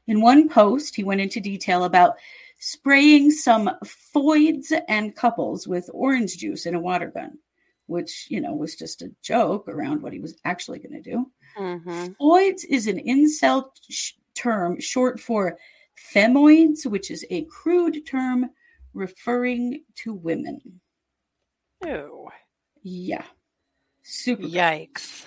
In 0.08 0.20
one 0.20 0.48
post, 0.48 0.94
he 0.96 1.04
went 1.04 1.20
into 1.20 1.40
detail 1.40 1.84
about 1.84 2.16
spraying 2.64 3.28
some 3.32 3.68
foids 4.14 4.72
and 4.86 5.16
couples 5.16 5.66
with 5.66 5.90
orange 5.92 6.36
juice 6.36 6.64
in 6.64 6.76
a 6.76 6.80
water 6.80 7.08
gun, 7.08 7.36
which, 7.86 8.28
you 8.30 8.40
know, 8.40 8.54
was 8.54 8.76
just 8.76 9.02
a 9.02 9.10
joke 9.20 9.66
around 9.66 10.00
what 10.00 10.12
he 10.12 10.20
was 10.20 10.38
actually 10.44 10.78
going 10.78 11.02
to 11.02 11.10
do. 11.10 11.26
Mm-hmm. 11.58 12.12
Foids 12.20 12.64
is 12.68 12.86
an 12.86 13.00
incel 13.00 13.70
sh- 13.90 14.12
term 14.36 14.78
short 14.78 15.18
for 15.18 15.58
femoids, 16.14 16.86
which 16.86 17.10
is 17.10 17.26
a 17.30 17.42
crude 17.46 18.06
term 18.06 18.48
referring 18.94 19.82
to 19.96 20.14
women. 20.14 20.80
Oh. 21.84 22.30
Yeah. 22.84 23.24
Super. 24.04 24.44
Yikes. 24.44 25.24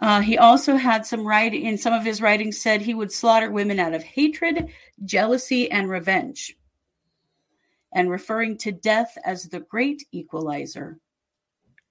Uh, 0.00 0.20
he 0.20 0.38
also 0.38 0.76
had 0.76 1.06
some 1.06 1.26
writing 1.26 1.64
in 1.64 1.78
some 1.78 1.92
of 1.92 2.04
his 2.04 2.20
writings 2.20 2.60
said 2.60 2.80
he 2.80 2.94
would 2.94 3.12
slaughter 3.12 3.50
women 3.50 3.78
out 3.78 3.94
of 3.94 4.02
hatred, 4.02 4.68
jealousy, 5.04 5.70
and 5.70 5.88
revenge, 5.88 6.56
and 7.92 8.10
referring 8.10 8.56
to 8.58 8.72
death 8.72 9.16
as 9.24 9.44
the 9.44 9.60
great 9.60 10.04
equalizer. 10.10 10.98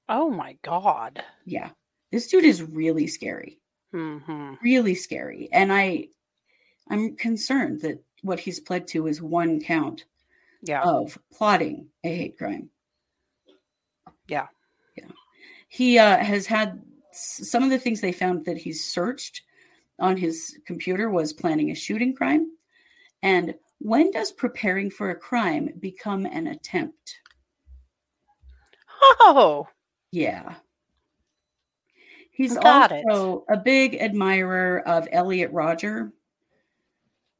Oh 0.09 0.29
my 0.29 0.57
God. 0.61 1.23
Yeah. 1.45 1.69
This 2.11 2.27
dude 2.27 2.43
is 2.43 2.61
really 2.61 3.07
scary. 3.07 3.59
Mm-hmm. 3.93 4.55
Really 4.61 4.95
scary. 4.95 5.47
And 5.51 5.71
I 5.71 6.09
I'm 6.89 7.15
concerned 7.15 7.81
that 7.81 8.03
what 8.21 8.39
he's 8.39 8.59
pled 8.59 8.87
to 8.89 9.07
is 9.07 9.21
one 9.21 9.61
count 9.61 10.05
yeah. 10.61 10.81
of 10.81 11.17
plotting 11.31 11.87
a 12.03 12.13
hate 12.13 12.37
crime. 12.37 12.69
Yeah. 14.27 14.47
Yeah. 14.97 15.07
He 15.69 15.97
uh, 15.97 16.17
has 16.17 16.45
had 16.45 16.81
some 17.13 17.63
of 17.63 17.69
the 17.69 17.79
things 17.79 18.01
they 18.01 18.11
found 18.11 18.45
that 18.45 18.57
he 18.57 18.73
searched 18.73 19.41
on 19.99 20.17
his 20.17 20.57
computer 20.65 21.09
was 21.09 21.33
planning 21.33 21.71
a 21.71 21.75
shooting 21.75 22.15
crime. 22.15 22.47
And 23.21 23.55
when 23.79 24.11
does 24.11 24.31
preparing 24.31 24.89
for 24.89 25.09
a 25.09 25.15
crime 25.15 25.69
become 25.79 26.25
an 26.25 26.47
attempt? 26.47 27.19
Oh, 29.01 29.67
yeah. 30.11 30.55
He's 32.31 32.57
Got 32.57 32.91
also 32.91 33.45
it. 33.47 33.53
a 33.53 33.57
big 33.57 33.95
admirer 33.95 34.81
of 34.87 35.07
Elliot 35.11 35.51
Rodger. 35.51 36.11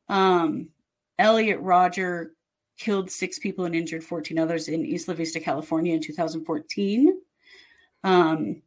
Um, 0.10 0.70
Elliot 1.18 1.60
Rodger 1.60 2.34
killed 2.78 3.10
six 3.10 3.40
people 3.40 3.66
and 3.66 3.76
injured 3.76 4.04
14 4.04 4.38
others 4.38 4.68
in 4.68 4.86
East 4.86 5.08
Isla 5.08 5.16
Vista, 5.16 5.40
California 5.40 5.94
in 5.94 6.02
2014. 6.02 7.20
Um, 8.04 8.62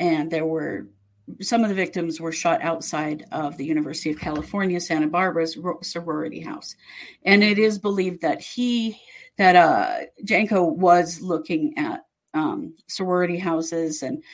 and 0.00 0.30
there 0.30 0.46
were 0.46 0.86
some 1.40 1.62
of 1.62 1.68
the 1.68 1.76
victims 1.76 2.20
were 2.20 2.32
shot 2.32 2.60
outside 2.62 3.24
of 3.30 3.56
the 3.56 3.64
University 3.64 4.10
of 4.10 4.18
California, 4.18 4.80
Santa 4.80 5.06
Barbara's 5.06 5.56
sorority 5.82 6.40
house. 6.40 6.74
And 7.24 7.44
it 7.44 7.58
is 7.58 7.78
believed 7.78 8.22
that 8.22 8.40
he, 8.40 9.00
that 9.38 9.54
uh, 9.54 10.06
Genco 10.24 10.74
was 10.74 11.20
looking 11.20 11.78
at 11.78 12.04
um, 12.34 12.74
sorority 12.88 13.38
houses 13.38 14.02
and 14.02 14.24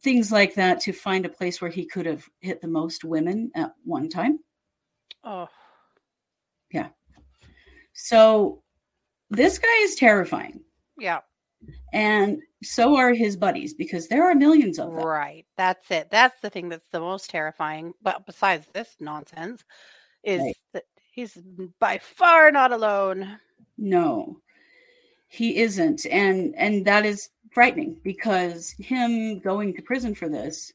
things 0.00 0.32
like 0.32 0.54
that 0.54 0.80
to 0.80 0.92
find 0.92 1.24
a 1.24 1.28
place 1.28 1.60
where 1.60 1.70
he 1.70 1.84
could 1.86 2.06
have 2.06 2.28
hit 2.40 2.60
the 2.60 2.66
most 2.66 3.04
women 3.04 3.52
at 3.54 3.72
one 3.84 4.08
time. 4.08 4.40
Oh. 5.22 5.48
Yeah. 6.72 6.88
So 7.92 8.62
this 9.30 9.58
guy 9.58 9.76
is 9.82 9.94
terrifying. 9.94 10.62
Yeah. 10.98 11.20
And 11.94 12.42
so 12.60 12.96
are 12.96 13.14
his 13.14 13.36
buddies 13.36 13.72
because 13.72 14.08
there 14.08 14.28
are 14.28 14.34
millions 14.34 14.80
of 14.80 14.90
them. 14.90 15.04
Right. 15.04 15.46
That's 15.56 15.88
it. 15.92 16.08
That's 16.10 16.38
the 16.42 16.50
thing 16.50 16.68
that's 16.68 16.88
the 16.90 16.98
most 16.98 17.30
terrifying. 17.30 17.94
But 18.02 18.26
besides 18.26 18.66
this 18.74 18.96
nonsense, 18.98 19.62
is 20.24 20.40
right. 20.40 20.56
that 20.72 20.84
he's 21.12 21.38
by 21.78 21.98
far 21.98 22.50
not 22.50 22.72
alone. 22.72 23.38
No, 23.78 24.40
he 25.28 25.58
isn't. 25.58 26.04
And 26.06 26.54
and 26.56 26.84
that 26.84 27.06
is 27.06 27.28
frightening 27.52 27.96
because 28.02 28.74
him 28.80 29.38
going 29.38 29.72
to 29.74 29.82
prison 29.82 30.16
for 30.16 30.28
this, 30.28 30.72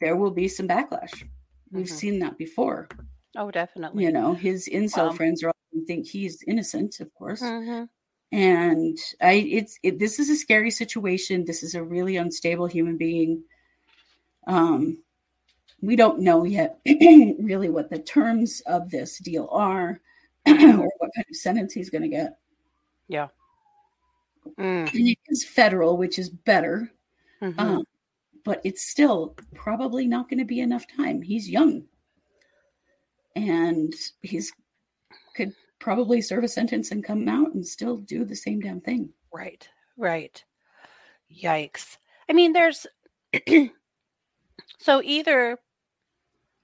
there 0.00 0.16
will 0.16 0.30
be 0.30 0.48
some 0.48 0.66
backlash. 0.66 1.22
We've 1.70 1.84
mm-hmm. 1.84 1.94
seen 1.94 2.18
that 2.20 2.38
before. 2.38 2.88
Oh, 3.36 3.50
definitely. 3.50 4.04
You 4.04 4.10
know, 4.10 4.32
his 4.32 4.70
incel 4.72 5.14
friends 5.14 5.44
are 5.44 5.48
all 5.48 5.84
think 5.86 6.06
he's 6.06 6.42
innocent, 6.46 6.98
of 7.00 7.12
course. 7.12 7.42
Mm-hmm 7.42 7.84
and 8.32 8.98
i 9.20 9.32
it's 9.32 9.78
it, 9.82 9.98
this 9.98 10.18
is 10.18 10.30
a 10.30 10.36
scary 10.36 10.70
situation 10.70 11.44
this 11.44 11.62
is 11.62 11.74
a 11.74 11.82
really 11.82 12.16
unstable 12.16 12.66
human 12.66 12.96
being 12.96 13.42
um 14.46 14.98
we 15.80 15.96
don't 15.96 16.20
know 16.20 16.44
yet 16.44 16.78
really 16.86 17.68
what 17.68 17.90
the 17.90 17.98
terms 17.98 18.62
of 18.66 18.90
this 18.90 19.18
deal 19.18 19.48
are 19.50 20.00
or 20.46 20.54
what 20.54 21.10
kind 21.14 21.26
of 21.28 21.36
sentence 21.36 21.72
he's 21.72 21.90
going 21.90 22.02
to 22.02 22.08
get 22.08 22.38
yeah 23.08 23.28
mm. 24.58 24.94
and 24.94 25.08
it 25.08 25.18
is 25.28 25.44
federal 25.44 25.96
which 25.96 26.18
is 26.18 26.30
better 26.30 26.92
mm-hmm. 27.42 27.58
um, 27.58 27.84
but 28.44 28.60
it's 28.64 28.82
still 28.82 29.36
probably 29.54 30.06
not 30.06 30.28
going 30.28 30.38
to 30.38 30.44
be 30.44 30.60
enough 30.60 30.84
time. 30.96 31.22
He's 31.22 31.48
young. 31.48 31.84
And 33.36 33.92
he's 34.22 34.52
could 35.36 35.52
probably 35.80 36.20
serve 36.20 36.44
a 36.44 36.48
sentence 36.48 36.90
and 36.92 37.02
come 37.02 37.28
out 37.28 37.54
and 37.54 37.66
still 37.66 37.96
do 37.96 38.24
the 38.24 38.36
same 38.36 38.60
damn 38.60 38.80
thing. 38.80 39.10
Right. 39.32 39.66
Right. 39.96 40.42
Yikes. 41.42 41.96
I 42.28 42.32
mean, 42.32 42.52
there's 42.52 42.86
so 44.78 45.02
either 45.02 45.58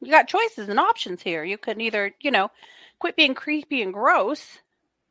you 0.01 0.11
got 0.11 0.29
choices 0.29 0.69
and 0.69 0.79
options 0.79 1.23
here. 1.23 1.43
You 1.45 1.59
can 1.59 1.81
either, 1.81 2.13
you 2.21 2.31
know, 2.31 2.51
quit 2.99 3.17
being 3.17 3.35
creepy 3.35 3.83
and 3.83 3.93
gross, 3.93 4.59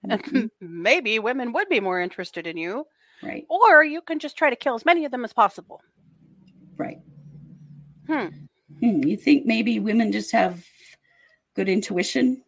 Mhm. 0.06 0.32
and 0.34 0.52
maybe 0.62 1.20
women 1.20 1.52
would 1.54 1.70
be 1.70 1.80
more 1.80 2.00
interested 2.00 2.46
in 2.48 2.58
you, 2.58 2.86
right. 3.24 3.46
or 3.50 3.84
you 3.84 4.02
can 4.02 4.20
just 4.20 4.38
try 4.38 4.50
to 4.50 4.56
kill 4.56 4.76
as 4.76 4.86
many 4.86 5.06
of 5.06 5.12
them 5.12 5.24
as 5.26 5.34
possible. 5.34 5.82
Right. 6.78 7.00
Hmm. 8.08 8.28
Hmm, 8.80 9.04
you 9.04 9.18
think 9.18 9.46
maybe 9.46 9.80
women 9.80 10.12
just 10.12 10.32
have 10.34 10.64
good 11.56 11.70
intuition? 11.70 12.44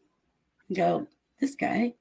Go, 0.73 1.07
this 1.39 1.55
guy 1.55 1.93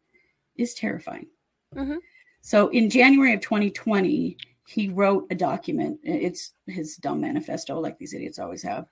is 0.57 0.75
terrifying. 0.75 1.29
Mhm. 1.75 1.99
So 2.41 2.69
in 2.69 2.91
January 2.91 3.35
of 3.35 3.41
2020, 3.41 4.37
he 4.69 4.89
wrote 4.89 5.27
a 5.31 5.35
document. 5.35 6.01
It's 6.03 6.53
his 6.67 6.97
dumb 6.97 7.21
manifesto, 7.21 7.79
like 7.81 7.99
these 7.99 8.15
idiots 8.15 8.39
always 8.39 8.63
have. 8.63 8.87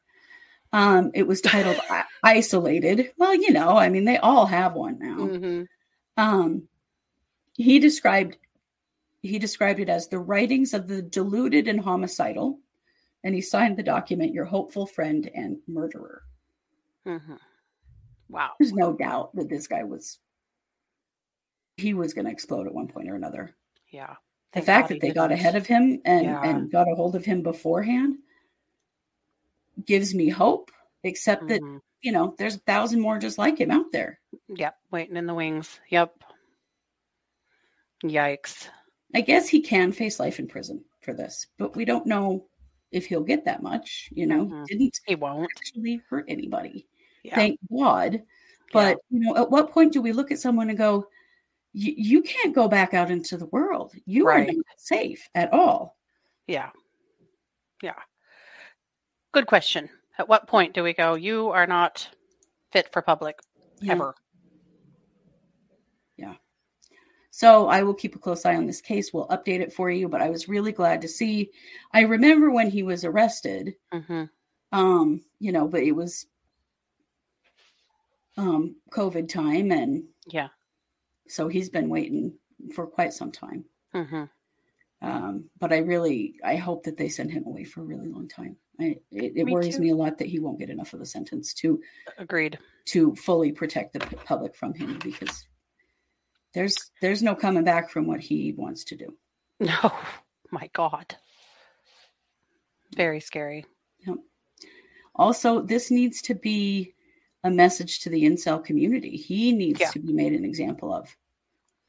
Um, 0.72 1.10
it 1.14 1.26
was 1.26 1.40
titled 1.40 1.78
Isolated. 2.24 3.12
Well, 3.16 3.34
you 3.34 3.52
know, 3.52 3.76
I 3.76 3.88
mean, 3.88 4.04
they 4.04 4.18
all 4.18 4.46
have 4.46 4.74
one 4.74 4.98
now. 4.98 5.26
hmm 5.26 5.62
Um, 6.16 6.68
he 7.54 7.78
described 7.78 8.38
he 9.22 9.38
described 9.38 9.80
it 9.80 9.88
as 9.88 10.08
the 10.08 10.18
writings 10.18 10.74
of 10.74 10.86
the 10.86 11.00
deluded 11.00 11.66
and 11.66 11.80
homicidal, 11.80 12.60
and 13.22 13.34
he 13.34 13.40
signed 13.40 13.76
the 13.78 13.82
document 13.82 14.34
"Your 14.34 14.44
hopeful 14.44 14.86
friend 14.86 15.30
and 15.34 15.58
murderer." 15.66 16.22
hmm 17.04 17.34
Wow. 18.28 18.52
There's 18.58 18.72
no 18.72 18.92
doubt 18.94 19.34
that 19.36 19.48
this 19.48 19.66
guy 19.68 19.84
was 19.84 20.18
he 21.76 21.94
was 21.94 22.14
going 22.14 22.24
to 22.26 22.30
explode 22.30 22.66
at 22.66 22.74
one 22.74 22.88
point 22.88 23.08
or 23.10 23.14
another. 23.16 23.54
Yeah. 23.90 24.14
The 24.52 24.62
fact 24.62 24.88
that 24.88 25.00
they 25.00 25.10
got 25.10 25.32
ahead 25.32 25.56
of 25.56 25.66
him 25.66 26.00
and 26.04 26.24
Yeah. 26.26 26.42
and 26.44 26.70
got 26.70 26.90
a 26.90 26.94
hold 26.94 27.16
of 27.16 27.24
him 27.24 27.42
beforehand 27.42 28.18
gives 29.84 30.14
me 30.14 30.28
hope. 30.28 30.70
Except 31.02 31.48
that 31.48 31.60
Mhm. 31.60 31.80
you 32.02 32.12
know 32.12 32.34
there's 32.38 32.54
a 32.56 32.60
thousand 32.60 33.00
more 33.00 33.18
just 33.18 33.36
like 33.36 33.58
him 33.60 33.70
out 33.70 33.92
there. 33.92 34.20
Yep. 34.48 34.74
Waiting 34.90 35.16
in 35.16 35.26
the 35.26 35.34
wings. 35.34 35.80
Yep. 35.90 36.14
Yikes. 38.04 38.68
I 39.14 39.20
guess 39.20 39.48
he 39.48 39.60
can 39.60 39.92
face 39.92 40.18
life 40.20 40.38
in 40.38 40.46
prison 40.48 40.84
for 41.02 41.12
this, 41.14 41.46
but 41.58 41.76
we 41.76 41.84
don't 41.84 42.06
know 42.06 42.46
if 42.90 43.06
he'll 43.06 43.22
get 43.22 43.44
that 43.44 43.62
much. 43.62 44.08
You 44.12 44.26
know, 44.26 44.46
Mhm. 44.46 44.66
didn't 44.66 45.00
He 45.06 45.14
won't. 45.14 45.50
actually 45.56 45.96
hurt 46.08 46.24
anybody. 46.28 46.86
Yeah. 47.22 47.34
Thank 47.34 47.58
God. 47.72 48.22
But 48.72 48.98
you 49.10 49.20
know, 49.20 49.36
at 49.36 49.50
what 49.50 49.70
point 49.70 49.92
do 49.92 50.00
we 50.02 50.12
look 50.12 50.30
at 50.32 50.38
someone 50.40 50.68
and 50.68 50.78
go, 50.78 51.08
"You 51.74 51.92
you 51.96 52.22
can't 52.22 52.54
go 52.54 52.66
back 52.68 52.94
out 52.94 53.10
into 53.10 53.36
the 53.36 53.46
world. 53.46 53.92
You 54.06 54.24
Right. 54.26 54.48
are 54.48 54.52
not 54.52 54.64
safe 54.78 55.28
at 55.34 55.52
all." 55.52 55.98
Yeah. 56.46 56.70
Yeah. 57.82 58.00
Good 59.32 59.46
question. 59.46 59.90
At 60.16 60.28
what 60.28 60.46
point 60.46 60.72
do 60.74 60.82
we 60.82 60.94
go, 60.94 61.14
you 61.14 61.50
are 61.50 61.66
not 61.66 62.08
fit 62.72 62.90
for 62.92 63.02
public 63.02 63.38
Yeah. 63.80 63.92
ever? 63.92 64.14
Yeah. 66.16 66.36
So 67.30 67.66
I 67.66 67.82
will 67.82 67.94
keep 67.94 68.14
a 68.14 68.18
close 68.20 68.46
eye 68.46 68.54
on 68.54 68.66
this 68.66 68.80
case. 68.80 69.12
We'll 69.12 69.26
update 69.26 69.58
it 69.60 69.72
for 69.72 69.90
you. 69.90 70.08
But 70.08 70.22
I 70.22 70.30
was 70.30 70.48
really 70.48 70.70
glad 70.70 71.02
to 71.02 71.08
see. 71.08 71.50
I 71.92 72.02
remember 72.02 72.50
when 72.50 72.70
he 72.70 72.84
was 72.84 73.04
arrested. 73.04 73.74
hmm 73.92 74.24
Um, 74.70 75.24
you 75.40 75.50
know, 75.52 75.66
but 75.68 75.82
it 75.82 75.92
was 75.92 76.26
um 78.36 78.76
COVID 78.90 79.28
time, 79.28 79.70
and 79.72 80.04
Yeah. 80.26 80.48
So 81.28 81.48
he's 81.48 81.70
been 81.70 81.88
waiting 81.88 82.38
for 82.74 82.86
quite 82.86 83.12
some 83.12 83.32
time. 83.32 83.64
hmm 83.92 84.24
Um, 85.02 85.50
but 85.58 85.72
I 85.72 85.78
really, 85.78 86.34
I 86.44 86.56
hope 86.56 86.84
that 86.84 86.96
they 86.96 87.08
send 87.08 87.30
him 87.30 87.44
away 87.46 87.64
for 87.64 87.80
a 87.80 87.84
really 87.84 88.08
long 88.08 88.28
time. 88.28 88.56
I, 88.80 88.96
it, 89.10 89.32
it 89.36 89.44
Me 89.44 89.52
worries 89.52 89.76
too. 89.76 89.82
me 89.82 89.90
a 89.90 89.94
lot 89.94 90.18
that 90.18 90.26
he 90.28 90.38
won't 90.40 90.58
get 90.58 90.70
enough 90.70 90.94
of 90.94 91.00
a 91.00 91.06
sentence 91.06 91.54
to 91.54 91.80
Agreed. 92.18 92.58
to 92.86 93.14
fully 93.14 93.52
protect 93.52 93.92
the 93.92 94.00
public 94.00 94.56
from 94.56 94.74
him 94.74 94.98
because 94.98 95.46
there's 96.54 96.90
there's 97.00 97.22
no 97.22 97.34
coming 97.34 97.64
back 97.64 97.90
from 97.90 98.06
what 98.06 98.20
he 98.20 98.52
wants 98.56 98.84
to 98.84 98.96
do. 98.96 99.16
No, 99.60 99.92
my 100.50 100.68
God. 100.72 101.14
Very 102.96 103.20
scary. 103.20 103.64
Yep. 104.06 104.16
Also, 105.14 105.62
this 105.62 105.90
needs 105.90 106.20
to 106.22 106.34
be 106.34 106.93
a 107.44 107.50
message 107.50 108.00
to 108.00 108.10
the 108.10 108.24
incel 108.24 108.64
community. 108.64 109.16
He 109.16 109.52
needs 109.52 109.80
Yeah. 109.80 109.90
to 109.90 109.98
be 110.00 110.12
made 110.12 110.32
an 110.32 110.44
example 110.44 110.92
of. 110.92 111.16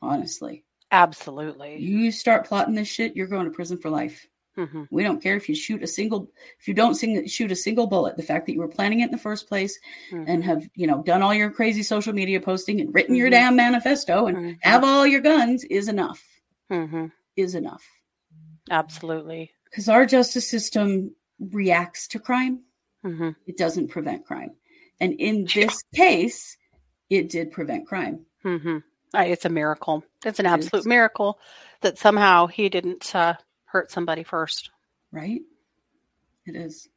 Honestly, 0.02 0.64
Absolutely. 0.92 1.78
you 1.82 2.12
start 2.12 2.46
plotting 2.46 2.76
this 2.76 2.88
shit, 2.88 3.16
you're 3.16 3.26
going 3.28 3.46
to 3.46 3.52
prison 3.52 3.78
for 3.78 3.90
life. 3.90 4.28
hmm 4.56 4.84
We 4.92 5.04
don't 5.04 5.22
care 5.22 5.36
if 5.36 5.50
you 5.50 5.56
shoot 5.56 5.82
a 5.82 5.88
single, 5.88 6.30
if 6.60 6.68
you 6.68 6.74
don't 6.74 6.96
sing, 6.96 7.26
shoot 7.28 7.52
a 7.52 7.56
single 7.56 7.88
bullet. 7.88 8.16
The 8.18 8.24
fact 8.24 8.46
that 8.46 8.54
you 8.54 8.60
were 8.60 8.68
planning 8.68 9.00
it 9.00 9.06
in 9.06 9.12
the 9.12 9.18
first 9.18 9.48
place 9.48 9.80
and 10.12 10.44
have, 10.44 10.68
you 10.76 10.86
know, 10.88 11.02
done 11.04 11.22
all 11.22 11.34
your 11.34 11.50
crazy 11.50 11.84
social 11.84 12.14
media 12.14 12.40
posting 12.40 12.80
and 12.82 12.94
written 12.94 13.16
your 13.16 13.28
Mhm. 13.30 13.32
damn 13.32 13.56
manifesto 13.56 14.28
and 14.28 14.58
have 14.62 14.84
all 14.84 15.08
your 15.08 15.22
guns 15.22 15.64
is 15.64 15.88
enough. 15.88 16.24
hmm 16.70 17.08
Is 17.36 17.56
enough. 17.56 17.86
Absolutely. 18.70 19.52
Because 19.66 19.90
our 19.90 20.06
justice 20.06 20.48
system 20.48 21.16
reacts 21.40 22.08
to 22.10 22.20
crime. 22.20 22.64
hmm 23.04 23.32
It 23.46 23.58
doesn't 23.58 23.88
prevent 23.90 24.26
crime. 24.26 24.52
And 25.00 25.14
in 25.14 25.46
this 25.54 25.84
case, 25.94 26.58
it 27.10 27.30
did 27.30 27.52
prevent 27.52 27.88
crime. 27.88 28.26
hmm 28.44 28.78
It's 29.14 29.46
a 29.46 29.50
miracle. 29.50 30.04
It's 30.24 30.40
an 30.40 30.46
absolute 30.46 30.86
miracle 30.86 31.40
that 31.82 31.98
somehow 31.98 32.48
he 32.48 32.70
didn't 32.70 33.14
uh, 33.16 33.36
hurt 33.66 33.92
somebody 33.92 34.24
first. 34.24 34.72
right? 35.12 35.42
It 36.46 36.56
is. 36.56 36.88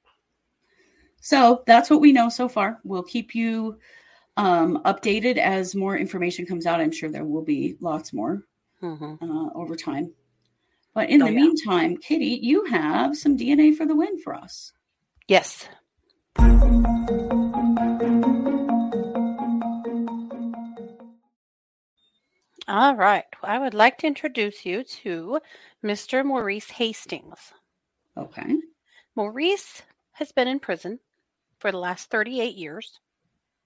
So 1.21 1.63
that's 1.67 1.91
what 1.91 2.01
we 2.01 2.13
know 2.13 2.29
so 2.29 2.49
far. 2.49 2.79
We'll 2.85 3.03
keep 3.03 3.35
you 3.35 3.79
um, 4.37 4.81
updated 4.85 5.37
as 5.39 5.75
more 5.75 5.97
information 5.97 6.47
comes 6.47 6.65
out. 6.67 6.81
I'm 6.81 6.93
sure 6.93 7.11
there 7.11 7.25
will 7.25 7.45
be 7.45 7.77
lots 7.81 8.13
more 8.13 8.45
hmm 8.81 9.15
uh, 9.21 9.49
over 9.55 9.75
time. 9.75 10.13
But 10.95 11.11
in 11.11 11.23
Oh, 11.23 11.27
the 11.27 11.33
yeah. 11.33 11.41
meantime, 11.41 11.97
Katie, 11.97 12.39
you 12.43 12.65
have 12.67 13.17
some 13.17 13.37
DNA 13.37 13.77
for 13.77 13.85
the 13.87 13.97
win 13.97 14.19
for 14.21 14.35
us. 14.35 14.73
Yes. 15.27 15.69
All 22.69 22.95
right. 22.95 23.25
I 23.43 23.59
would 23.59 23.73
like 23.73 23.97
to 23.99 24.07
introduce 24.07 24.67
you 24.67 24.85
to 24.85 25.41
Mr. 25.83 26.23
Maurice 26.23 26.71
Hastings. 26.71 27.55
Okay. 28.15 28.57
Maurice 29.17 29.83
has 30.13 30.33
been 30.33 30.49
in 30.49 30.61
prison 30.61 31.01
for 31.59 31.73
the 31.73 31.79
last 31.79 32.11
38 32.11 32.55
years 32.57 33.01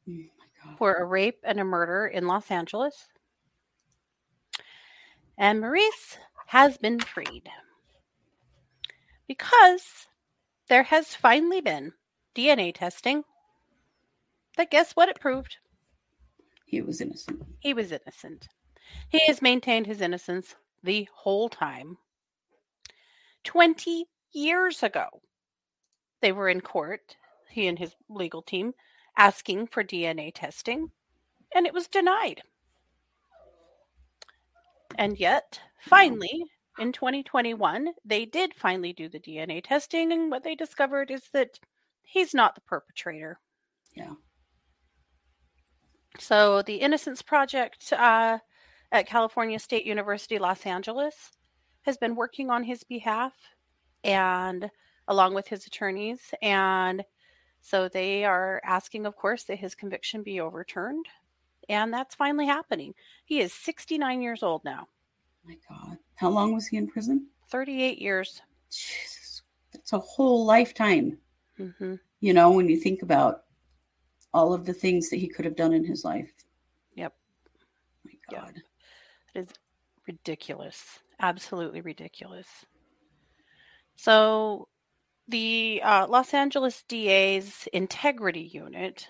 Oh 0.08 0.74
for 0.78 0.94
a 0.94 1.04
rape 1.04 1.40
and 1.42 1.58
a 1.58 1.64
murder 1.64 2.06
in 2.06 2.28
Los 2.28 2.48
Angeles. 2.48 3.08
And 5.36 5.60
Maurice 5.60 6.18
has 6.46 6.78
been 6.78 7.00
freed 7.00 7.48
because 9.26 10.06
there 10.68 10.84
has 10.84 11.14
finally 11.16 11.60
been 11.60 11.92
DNA 12.36 12.72
testing 12.72 13.24
that 14.56 14.70
guess 14.70 14.92
what 14.92 15.08
it 15.08 15.18
proved? 15.18 15.56
He 16.66 16.80
was 16.80 17.00
innocent. 17.00 17.42
He 17.58 17.74
was 17.74 17.90
innocent. 17.90 18.48
He 19.08 19.20
has 19.26 19.42
maintained 19.42 19.86
his 19.86 20.00
innocence 20.00 20.54
the 20.82 21.08
whole 21.14 21.48
time. 21.48 21.98
20 23.44 24.06
years 24.32 24.82
ago, 24.82 25.06
they 26.20 26.32
were 26.32 26.48
in 26.48 26.60
court, 26.60 27.16
he 27.50 27.66
and 27.66 27.78
his 27.78 27.94
legal 28.08 28.42
team, 28.42 28.72
asking 29.16 29.66
for 29.66 29.84
DNA 29.84 30.32
testing, 30.34 30.90
and 31.54 31.66
it 31.66 31.74
was 31.74 31.88
denied. 31.88 32.42
And 34.96 35.18
yet, 35.18 35.60
finally, 35.80 36.44
in 36.78 36.92
2021, 36.92 37.88
they 38.04 38.24
did 38.24 38.54
finally 38.54 38.92
do 38.92 39.08
the 39.08 39.20
DNA 39.20 39.62
testing, 39.62 40.12
and 40.12 40.30
what 40.30 40.44
they 40.44 40.54
discovered 40.54 41.10
is 41.10 41.22
that 41.32 41.58
he's 42.02 42.34
not 42.34 42.54
the 42.54 42.60
perpetrator. 42.62 43.38
Yeah. 43.94 44.12
So 46.18 46.62
the 46.62 46.76
Innocence 46.76 47.22
Project 47.22 47.92
uh, 47.92 48.38
at 48.92 49.08
California 49.08 49.58
State 49.58 49.84
University, 49.86 50.38
Los 50.38 50.64
Angeles, 50.66 51.32
has 51.82 51.96
been 51.96 52.14
working 52.14 52.50
on 52.50 52.62
his 52.62 52.84
behalf, 52.84 53.32
and 54.04 54.70
along 55.08 55.34
with 55.34 55.48
his 55.48 55.66
attorneys, 55.66 56.20
and 56.42 57.02
so 57.60 57.88
they 57.88 58.24
are 58.24 58.60
asking, 58.64 59.06
of 59.06 59.16
course, 59.16 59.44
that 59.44 59.58
his 59.58 59.74
conviction 59.74 60.22
be 60.22 60.40
overturned, 60.40 61.06
and 61.68 61.92
that's 61.92 62.14
finally 62.14 62.46
happening. 62.46 62.94
He 63.24 63.40
is 63.40 63.52
69 63.52 64.22
years 64.22 64.42
old 64.42 64.62
now, 64.64 64.86
My 65.44 65.56
God. 65.68 65.98
How 66.14 66.28
long 66.28 66.54
was 66.54 66.68
he 66.68 66.76
in 66.76 66.86
prison? 66.86 67.26
38 67.50 67.98
years. 67.98 68.42
Jesus. 68.70 69.42
That's 69.72 69.84
It's 69.84 69.92
a 69.92 69.98
whole 69.98 70.44
lifetime. 70.44 71.18
Mm-hmm. 71.58 71.94
You 72.20 72.34
know, 72.34 72.50
when 72.52 72.68
you 72.68 72.76
think 72.76 73.02
about 73.02 73.42
all 74.34 74.52
of 74.52 74.64
the 74.64 74.72
things 74.72 75.10
that 75.10 75.16
he 75.16 75.28
could 75.28 75.44
have 75.44 75.56
done 75.56 75.72
in 75.72 75.84
his 75.84 76.04
life. 76.04 76.30
Yep. 76.94 77.14
My 78.04 78.12
God. 78.30 78.62
It 79.34 79.40
is 79.40 79.48
ridiculous. 80.06 81.00
Absolutely 81.20 81.80
ridiculous. 81.80 82.46
So, 83.96 84.68
the 85.28 85.80
uh, 85.84 86.06
Los 86.08 86.34
Angeles 86.34 86.82
DA's 86.88 87.68
integrity 87.72 88.50
unit 88.52 89.08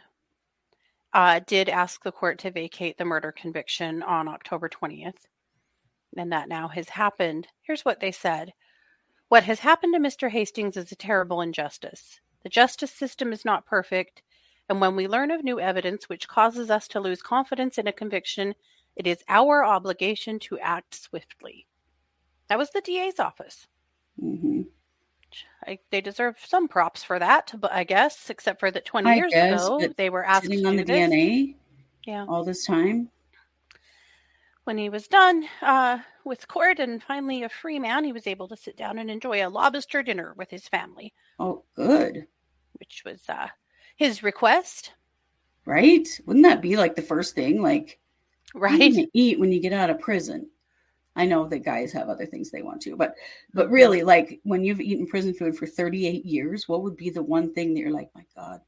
uh, 1.12 1.40
did 1.46 1.68
ask 1.68 2.02
the 2.02 2.12
court 2.12 2.38
to 2.40 2.50
vacate 2.50 2.98
the 2.98 3.04
murder 3.04 3.32
conviction 3.32 4.02
on 4.02 4.28
October 4.28 4.68
20th, 4.68 5.26
and 6.16 6.32
that 6.32 6.48
now 6.48 6.68
has 6.68 6.90
happened. 6.90 7.48
Here's 7.62 7.84
what 7.84 8.00
they 8.00 8.12
said 8.12 8.52
What 9.28 9.44
has 9.44 9.60
happened 9.60 9.94
to 9.94 10.00
Mr. 10.00 10.30
Hastings 10.30 10.76
is 10.76 10.92
a 10.92 10.96
terrible 10.96 11.40
injustice. 11.40 12.20
The 12.42 12.48
justice 12.48 12.92
system 12.92 13.32
is 13.32 13.44
not 13.44 13.66
perfect, 13.66 14.22
and 14.68 14.80
when 14.80 14.96
we 14.96 15.08
learn 15.08 15.30
of 15.30 15.44
new 15.44 15.58
evidence 15.60 16.08
which 16.08 16.28
causes 16.28 16.70
us 16.70 16.88
to 16.88 17.00
lose 17.00 17.22
confidence 17.22 17.78
in 17.78 17.86
a 17.86 17.92
conviction, 17.92 18.54
it 18.96 19.06
is 19.06 19.22
our 19.28 19.64
obligation 19.64 20.38
to 20.40 20.58
act 20.58 20.94
swiftly. 20.94 21.66
That 22.48 22.58
was 22.58 22.70
the 22.70 22.80
DA's 22.80 23.18
office. 23.18 23.66
hmm 24.18 24.62
I, 25.66 25.78
they 25.90 26.00
deserve 26.00 26.36
some 26.44 26.68
props 26.68 27.02
for 27.02 27.18
that, 27.18 27.54
but 27.58 27.72
I 27.72 27.84
guess, 27.84 28.28
except 28.28 28.60
for 28.60 28.70
that 28.70 28.84
20 28.84 29.08
I 29.08 29.16
years 29.16 29.32
guess, 29.32 29.66
ago, 29.66 29.94
they 29.96 30.10
were 30.10 30.26
Sitting 30.42 30.66
on 30.66 30.76
the 30.76 30.82
this. 30.84 31.10
DNA 31.10 31.54
Yeah. 32.06 32.26
all 32.28 32.44
this 32.44 32.66
time. 32.66 33.08
When 34.64 34.76
he 34.78 34.88
was 34.88 35.08
done 35.08 35.48
uh, 35.60 35.98
with 36.24 36.48
court 36.48 36.78
and 36.78 37.02
finally 37.02 37.42
a 37.42 37.48
free 37.48 37.78
man, 37.78 38.04
he 38.04 38.12
was 38.12 38.26
able 38.26 38.48
to 38.48 38.56
sit 38.56 38.76
down 38.76 38.98
and 38.98 39.10
enjoy 39.10 39.44
a 39.44 39.48
lobster 39.48 40.02
dinner 40.02 40.34
with 40.36 40.50
his 40.50 40.68
family, 40.68 41.14
Oh, 41.38 41.64
good. 41.74 42.26
which 42.78 43.02
was 43.04 43.28
uh, 43.28 43.48
his 43.96 44.22
request, 44.22 44.92
Right? 45.64 46.08
Wouldn't 46.26 46.44
that 46.44 46.62
be 46.62 46.76
like 46.76 46.94
the 46.96 47.02
first 47.02 47.34
thing? 47.34 47.62
Like, 47.62 47.66
what 47.66 47.80
are 47.80 47.88
you 47.90 48.01
right? 48.54 49.08
eat 49.14 49.38
when 49.40 49.52
you 49.52 49.60
get 49.60 49.72
out 49.72 49.90
of 49.90 50.00
prison? 50.00 50.48
I 51.14 51.26
know 51.26 51.46
that 51.46 51.58
guys 51.60 51.92
have 51.92 52.08
other 52.08 52.24
things 52.26 52.50
they 52.50 52.62
want 52.62 52.80
to, 52.82 52.96
but 52.96 53.14
but 53.52 53.70
really, 53.70 54.02
like 54.02 54.40
when 54.44 54.64
you've 54.64 54.80
eaten 54.80 55.06
prison 55.06 55.34
food 55.34 55.56
for 55.56 55.66
38 55.66 56.24
years, 56.24 56.68
what 56.68 56.82
would 56.82 56.96
be 56.96 57.10
the 57.10 57.22
one 57.22 57.52
thing 57.52 57.74
that 57.74 57.80
you're 57.80 57.90
like, 57.90 58.10
my 58.14 58.24
God, 58.34 58.60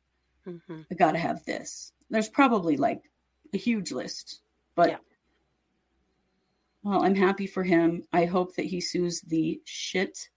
hmm 0.45 0.83
I 0.91 0.95
gotta 0.95 1.19
have 1.19 1.45
this? 1.45 1.93
There's 2.11 2.29
probably 2.29 2.77
like 2.77 3.03
a 3.55 3.59
huge 3.59 3.93
list, 3.93 4.41
but 4.75 4.91
Yeah. 4.91 4.99
well, 6.83 7.03
I'm 7.03 7.15
happy 7.15 7.47
for 7.47 7.65
him. 7.65 8.05
I 8.13 8.27
hope 8.27 8.55
that 8.57 8.67
he 8.67 8.81
sues 8.81 9.21
the 9.23 9.61
shit 9.65 10.29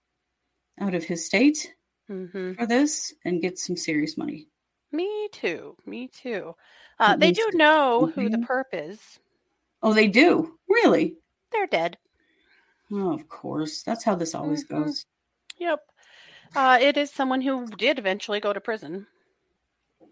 out 0.80 0.94
of 0.94 1.04
his 1.04 1.26
state 1.26 1.74
hmm 2.06 2.54
for 2.54 2.66
this 2.66 3.14
and 3.24 3.42
gets 3.42 3.66
some 3.66 3.76
serious 3.76 4.16
money. 4.16 4.48
Me 4.92 5.28
too. 5.32 5.76
Me 5.86 6.08
too. 6.08 6.54
Uh, 6.98 7.16
they 7.16 7.32
do 7.32 7.50
know 7.54 8.06
who 8.14 8.28
the 8.28 8.38
something. 8.38 8.46
perp 8.46 8.64
is. 8.72 9.18
Oh, 9.82 9.92
they 9.94 10.08
do? 10.08 10.58
Really? 10.68 11.16
They're 11.52 11.66
dead. 11.66 11.98
Oh, 12.90 13.12
of 13.12 13.28
course. 13.28 13.82
That's 13.82 14.04
how 14.04 14.14
this 14.14 14.34
always 14.34 14.64
Mhm. 14.64 14.68
goes. 14.68 15.06
Yep. 15.58 15.80
Uh, 16.56 16.78
it 16.80 16.96
is 16.96 17.10
someone 17.12 17.42
who 17.42 17.66
did 17.66 17.98
eventually 17.98 18.40
go 18.40 18.52
to 18.52 18.60
prison. 18.60 19.06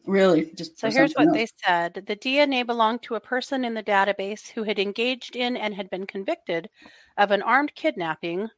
Really? 0.07 0.52
Just 0.55 0.79
So 0.79 0.90
here's 0.90 1.14
what 1.14 1.29
else. 1.29 1.35
they 1.35 1.46
said 1.46 1.94
the 2.07 2.16
DNA 2.16 2.62
belonged 2.64 3.02
to 3.05 3.14
a 3.16 3.20
person 3.20 3.64
in 3.64 3.74
the 3.74 3.83
database 3.83 4.48
who 4.50 4.62
had 4.62 4.79
engaged 4.79 5.35
in 5.37 5.57
and 5.57 5.74
had 5.74 5.90
been 5.90 6.07
convicted 6.07 6.70
of 7.16 7.31
an 7.31 7.42
armed 7.42 7.74
kidnapping 7.74 8.48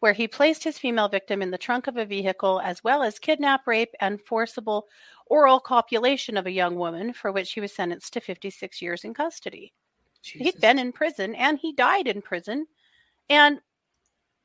where 0.00 0.12
he 0.14 0.28
placed 0.28 0.64
his 0.64 0.78
female 0.78 1.08
victim 1.08 1.42
in 1.42 1.50
the 1.50 1.58
trunk 1.58 1.86
of 1.86 1.96
a 1.96 2.04
vehicle 2.06 2.60
as 2.60 2.84
well 2.84 3.02
as 3.02 3.18
kidnap, 3.18 3.66
rape, 3.66 3.94
and 4.00 4.20
forcible 4.26 4.86
oral 5.26 5.60
copulation 5.60 6.36
of 6.36 6.46
a 6.46 6.52
young 6.52 6.76
woman 6.76 7.12
for 7.12 7.32
which 7.32 7.52
he 7.52 7.60
was 7.60 7.74
sentenced 7.74 8.12
to 8.12 8.20
56 8.20 8.82
years 8.82 9.04
in 9.04 9.14
custody. 9.14 9.72
He'd 10.24 10.44
Jesus. 10.44 10.60
been 10.60 10.78
in 10.78 10.92
prison 10.92 11.34
and 11.34 11.58
he 11.58 11.72
died 11.72 12.08
in 12.08 12.22
prison. 12.22 12.66
And 13.28 13.60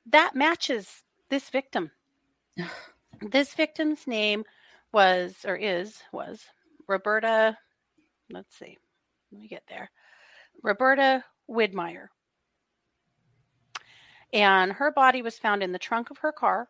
that 0.08 0.36
matches 0.36 1.04
this 1.30 1.50
victim. 1.50 1.92
this 3.22 3.54
victim's 3.54 4.08
name 4.08 4.44
was, 4.92 5.36
or 5.46 5.56
is, 5.56 6.02
was 6.12 6.44
Roberta. 6.88 7.58
Let's 8.32 8.58
see. 8.58 8.78
Let 9.32 9.42
me 9.42 9.48
get 9.48 9.64
there. 9.68 9.92
Roberta 10.64 11.24
Widmeyer. 11.50 12.08
And 14.34 14.74
her 14.74 14.92
body 14.92 15.22
was 15.22 15.40
found 15.40 15.64
in 15.64 15.72
the 15.72 15.80
trunk 15.80 16.12
of 16.12 16.20
her 16.20 16.32
car 16.32 16.68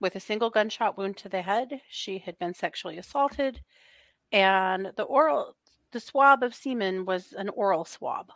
with 0.00 0.16
a 0.16 0.20
single 0.20 0.50
gunshot 0.50 0.98
wound 0.98 1.16
to 1.18 1.28
the 1.28 1.42
head. 1.42 1.80
She 1.88 2.18
had 2.18 2.38
been 2.38 2.54
sexually 2.54 2.98
assaulted. 2.98 3.60
And 4.32 4.92
the 4.96 5.04
oral, 5.04 5.56
the 5.92 6.00
swab 6.00 6.42
of 6.42 6.54
semen 6.54 7.04
was 7.04 7.32
an 7.32 7.48
oral 7.50 7.84
swab, 7.84 8.32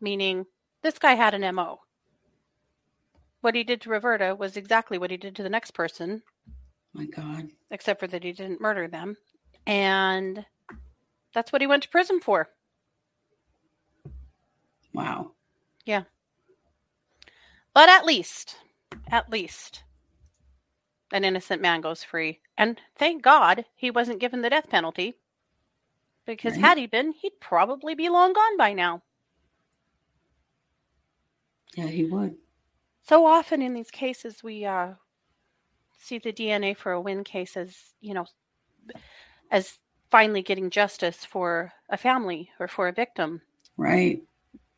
meaning 0.00 0.46
this 0.82 0.98
guy 0.98 1.14
had 1.14 1.34
an 1.34 1.54
MO. 1.54 1.80
What 3.40 3.54
he 3.54 3.64
did 3.64 3.80
to 3.82 3.90
Roberta 3.90 4.34
was 4.34 4.56
exactly 4.56 4.98
what 4.98 5.10
he 5.10 5.16
did 5.16 5.36
to 5.36 5.42
the 5.42 5.48
next 5.48 5.72
person, 5.72 6.22
My 6.92 7.04
God. 7.06 7.48
except 7.70 8.00
for 8.00 8.06
that 8.08 8.24
he 8.24 8.32
didn't 8.32 8.60
murder 8.60 8.88
them. 8.88 9.16
And 9.66 10.44
that's 11.34 11.52
what 11.52 11.60
he 11.60 11.66
went 11.66 11.82
to 11.84 11.88
prison 11.88 12.20
for. 12.20 12.48
Wow. 14.92 15.32
Yeah. 15.84 16.04
But 17.74 17.88
at 17.88 18.04
least, 18.04 18.56
at 19.08 19.30
least, 19.30 19.84
an 21.12 21.24
innocent 21.24 21.62
man 21.62 21.80
goes 21.80 22.02
free. 22.02 22.40
And 22.56 22.80
thank 22.96 23.22
God 23.22 23.64
he 23.76 23.90
wasn't 23.90 24.20
given 24.20 24.42
the 24.42 24.50
death 24.50 24.68
penalty. 24.68 25.14
Because 26.28 26.56
Right. 26.56 26.60
had 26.60 26.78
he 26.78 26.86
been, 26.86 27.12
he'd 27.12 27.40
probably 27.40 27.94
be 27.94 28.10
long 28.10 28.34
gone 28.34 28.58
by 28.58 28.74
now. 28.74 29.02
Yeah, 31.74 31.86
he 31.86 32.04
would. 32.04 32.36
So 33.02 33.24
often 33.24 33.62
in 33.62 33.72
these 33.72 33.90
cases, 33.90 34.42
we 34.42 34.66
uh, 34.66 34.92
see 35.98 36.18
the 36.18 36.32
DNA 36.32 36.76
for 36.76 36.92
a 36.92 37.00
win 37.00 37.24
case 37.24 37.56
as, 37.56 37.94
you 38.02 38.12
know, 38.12 38.26
as 39.50 39.78
finally 40.10 40.42
getting 40.42 40.68
justice 40.68 41.24
for 41.24 41.72
a 41.88 41.96
family 41.96 42.50
or 42.60 42.68
for 42.68 42.88
a 42.88 42.92
victim. 42.92 43.40
Right. 43.78 44.22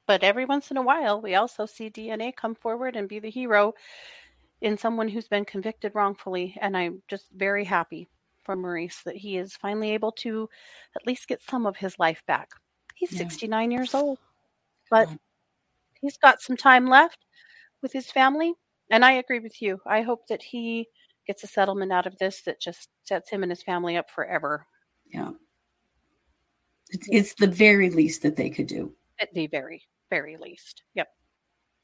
But 0.07 0.23
every 0.23 0.45
once 0.45 0.71
in 0.71 0.77
a 0.77 0.83
while, 0.83 1.21
we 1.21 1.35
also 1.35 1.67
see 1.67 1.91
DNA 1.91 2.35
come 2.35 2.55
forward 2.55 2.95
and 2.95 3.09
be 3.09 3.19
the 3.19 3.29
hero 3.29 3.75
in 4.61 4.79
someone 4.79 5.09
who's 5.09 5.27
been 5.27 5.45
convicted 5.45 5.97
wrongfully. 5.97 6.57
And 6.61 6.77
I'm 6.77 7.03
just 7.09 7.27
very 7.33 7.65
happy 7.65 8.09
for 8.51 8.57
Maurice 8.57 9.01
that 9.05 9.15
he 9.17 9.37
is 9.37 9.55
finally 9.55 9.93
able 9.93 10.11
to 10.11 10.49
at 10.97 11.07
least 11.07 11.29
get 11.29 11.41
some 11.49 11.67
of 11.67 11.77
his 11.77 11.97
life 12.01 12.21
back. 12.27 12.49
He's 12.97 13.13
Yeah. 13.13 13.19
69 13.19 13.71
years 13.71 13.95
old, 13.95 14.19
but 14.91 15.09
he's 16.01 16.17
got 16.17 16.41
some 16.43 16.57
time 16.57 16.89
left 16.89 17.25
with 17.81 17.93
his 17.93 18.11
family. 18.11 18.53
And 18.91 19.05
I 19.05 19.13
agree 19.13 19.39
with 19.39 19.63
you. 19.63 19.81
I 19.87 20.03
hope 20.03 20.27
that 20.27 20.43
he 20.43 20.89
gets 21.29 21.45
a 21.45 21.47
settlement 21.47 21.93
out 21.93 22.09
of 22.09 22.19
this 22.19 22.43
that 22.43 22.61
just 22.61 22.89
sets 23.05 23.31
him 23.31 23.45
and 23.45 23.53
his 23.53 23.63
family 23.63 23.97
up 23.97 24.11
forever 24.11 24.67
Yeah. 25.07 25.31
It's, 26.89 27.07
it's 27.09 27.35
the 27.35 27.47
very 27.47 27.89
least 27.91 28.23
that 28.23 28.35
they 28.35 28.51
could 28.51 28.67
do. 28.67 28.93
at 29.21 29.33
the 29.33 29.47
very, 29.47 29.87
very 30.11 30.37
least. 30.37 30.83
Yep. 30.95 31.07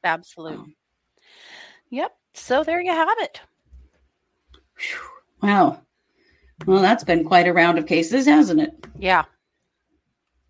Absolutely. 0.02 0.58
Wow. 0.58 1.26
Yep. 1.90 2.12
So 2.34 2.64
there 2.64 2.80
you 2.80 2.90
have 2.90 3.16
it. 3.20 3.40
Wow. 5.40 5.80
Well, 6.64 6.80
that's 6.80 7.04
been 7.04 7.24
quite 7.24 7.46
a 7.46 7.52
round 7.52 7.78
of 7.78 7.86
cases, 7.86 8.26
hasn't 8.26 8.60
it? 8.60 8.86
Yeah. 8.98 9.24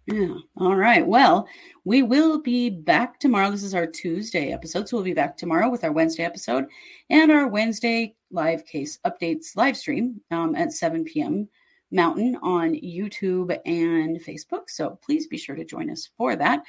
Yeah. 0.07 0.35
All 0.59 0.77
right. 0.77 1.05
Well, 1.05 1.49
we 1.85 2.03
will 2.03 2.40
be 2.40 2.71
back 2.71 3.19
tomorrow. 3.19 3.51
This 3.51 3.64
is 3.64 3.75
our 3.75 3.88
Tuesday 3.88 4.53
episode. 4.53 4.88
So 4.88 4.97
we'll 4.97 5.05
be 5.05 5.14
back 5.14 5.37
tomorrow 5.37 5.69
with 5.69 5.83
our 5.83 5.90
Wednesday 5.90 6.23
episode 6.23 6.66
and 7.11 7.33
our 7.33 7.49
Wednesday 7.49 8.14
live 8.31 8.64
case 8.66 8.99
updates 9.05 9.57
live 9.57 9.77
stream 9.77 10.21
um, 10.31 10.55
at 10.55 10.73
7 10.73 11.03
p.m. 11.05 11.49
Mountain 11.90 12.37
on 12.40 12.75
YouTube 12.75 13.59
and 13.66 14.21
Facebook. 14.23 14.69
So 14.69 14.99
please 15.05 15.27
be 15.27 15.37
sure 15.37 15.57
to 15.57 15.64
join 15.64 15.90
us 15.90 16.09
for 16.16 16.37
that. 16.37 16.62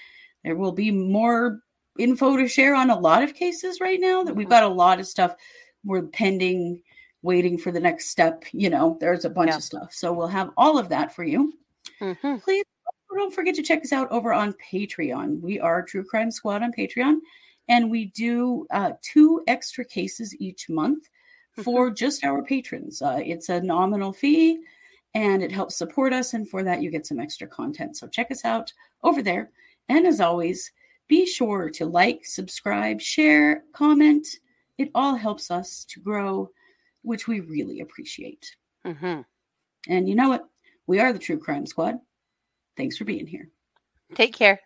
There 0.43 0.56
will 0.56 0.71
be 0.71 0.89
more 0.89 1.60
info 2.00 2.38
to 2.38 2.47
share 2.47 2.73
on 2.73 2.89
a 2.89 3.00
lot 3.00 3.21
of 3.23 3.36
cases 3.36 3.80
right 3.82 4.00
now 4.00 4.23
that 4.23 4.36
we've 4.36 4.47
Mhm. 4.47 4.52
got 4.52 4.63
a 4.63 4.67
lot 4.67 5.00
of 5.00 5.08
stuff 5.08 5.36
we're 5.84 6.04
pending, 6.08 6.82
waiting 7.21 7.58
for 7.58 7.71
the 7.71 7.80
next 7.80 8.10
step. 8.10 8.43
You 8.51 8.69
know, 8.69 8.97
there's 8.99 9.25
a 9.25 9.30
bunch 9.30 9.49
Yeah. 9.49 9.58
of 9.58 9.63
stuff. 9.63 9.93
So 9.93 10.13
we'll 10.13 10.27
have 10.27 10.51
all 10.58 10.77
of 10.77 10.89
that 10.89 11.13
for 11.15 11.23
you 11.23 11.53
hmm 11.99 12.36
please 12.38 12.63
don't 13.15 13.34
forget 13.34 13.56
to 13.56 13.63
check 13.63 13.82
us 13.82 13.91
out 13.91 14.12
over 14.12 14.32
on 14.34 14.53
Patreon. 14.71 15.39
We 15.41 15.60
are 15.60 15.82
True 15.82 16.03
Crime 16.03 16.30
Squad 16.30 16.62
on 16.62 16.71
Patreon, 16.71 17.17
and 17.67 17.89
we 17.89 18.06
do 18.06 18.67
uh, 18.69 18.91
two 19.01 19.41
extra 19.47 19.84
cases 19.84 20.36
each 20.39 20.69
month 20.69 21.10
for 21.63 21.89
just 21.89 22.23
our 22.23 22.43
patrons. 22.43 23.01
Uh, 23.01 23.19
it's 23.25 23.49
a 23.49 23.60
nominal 23.62 24.13
fee, 24.13 24.60
and 25.15 25.41
it 25.41 25.51
helps 25.51 25.77
support 25.77 26.13
us. 26.13 26.36
And 26.36 26.47
for 26.47 26.62
that, 26.63 26.84
you 26.84 26.91
get 26.91 27.08
some 27.08 27.19
extra 27.19 27.47
content. 27.47 27.97
So 27.97 28.08
check 28.08 28.30
us 28.30 28.45
out 28.45 28.71
over 29.03 29.23
there. 29.23 29.49
And 29.89 30.06
as 30.06 30.21
always, 30.21 30.71
be 31.08 31.25
sure 31.25 31.69
to 31.71 31.86
like, 31.88 32.23
subscribe, 32.23 33.01
share, 33.01 33.63
comment, 33.73 34.27
it 34.77 34.91
all 34.93 35.15
helps 35.15 35.49
us 35.49 35.86
to 35.86 35.99
grow, 35.99 36.51
which 37.07 37.27
we 37.27 37.39
really 37.39 37.79
appreciate. 37.79 38.55
Mm-hmm. 38.85 39.21
And 39.89 40.09
you 40.09 40.15
know 40.15 40.29
what? 40.29 40.47
We 40.85 40.99
are 40.99 41.13
the 41.13 41.19
True 41.19 41.39
Crime 41.39 41.65
Squad. 41.65 41.95
Thanks 42.75 42.97
for 42.97 43.05
being 43.05 43.25
here. 43.25 43.49
Take 44.13 44.33
care. 44.33 44.59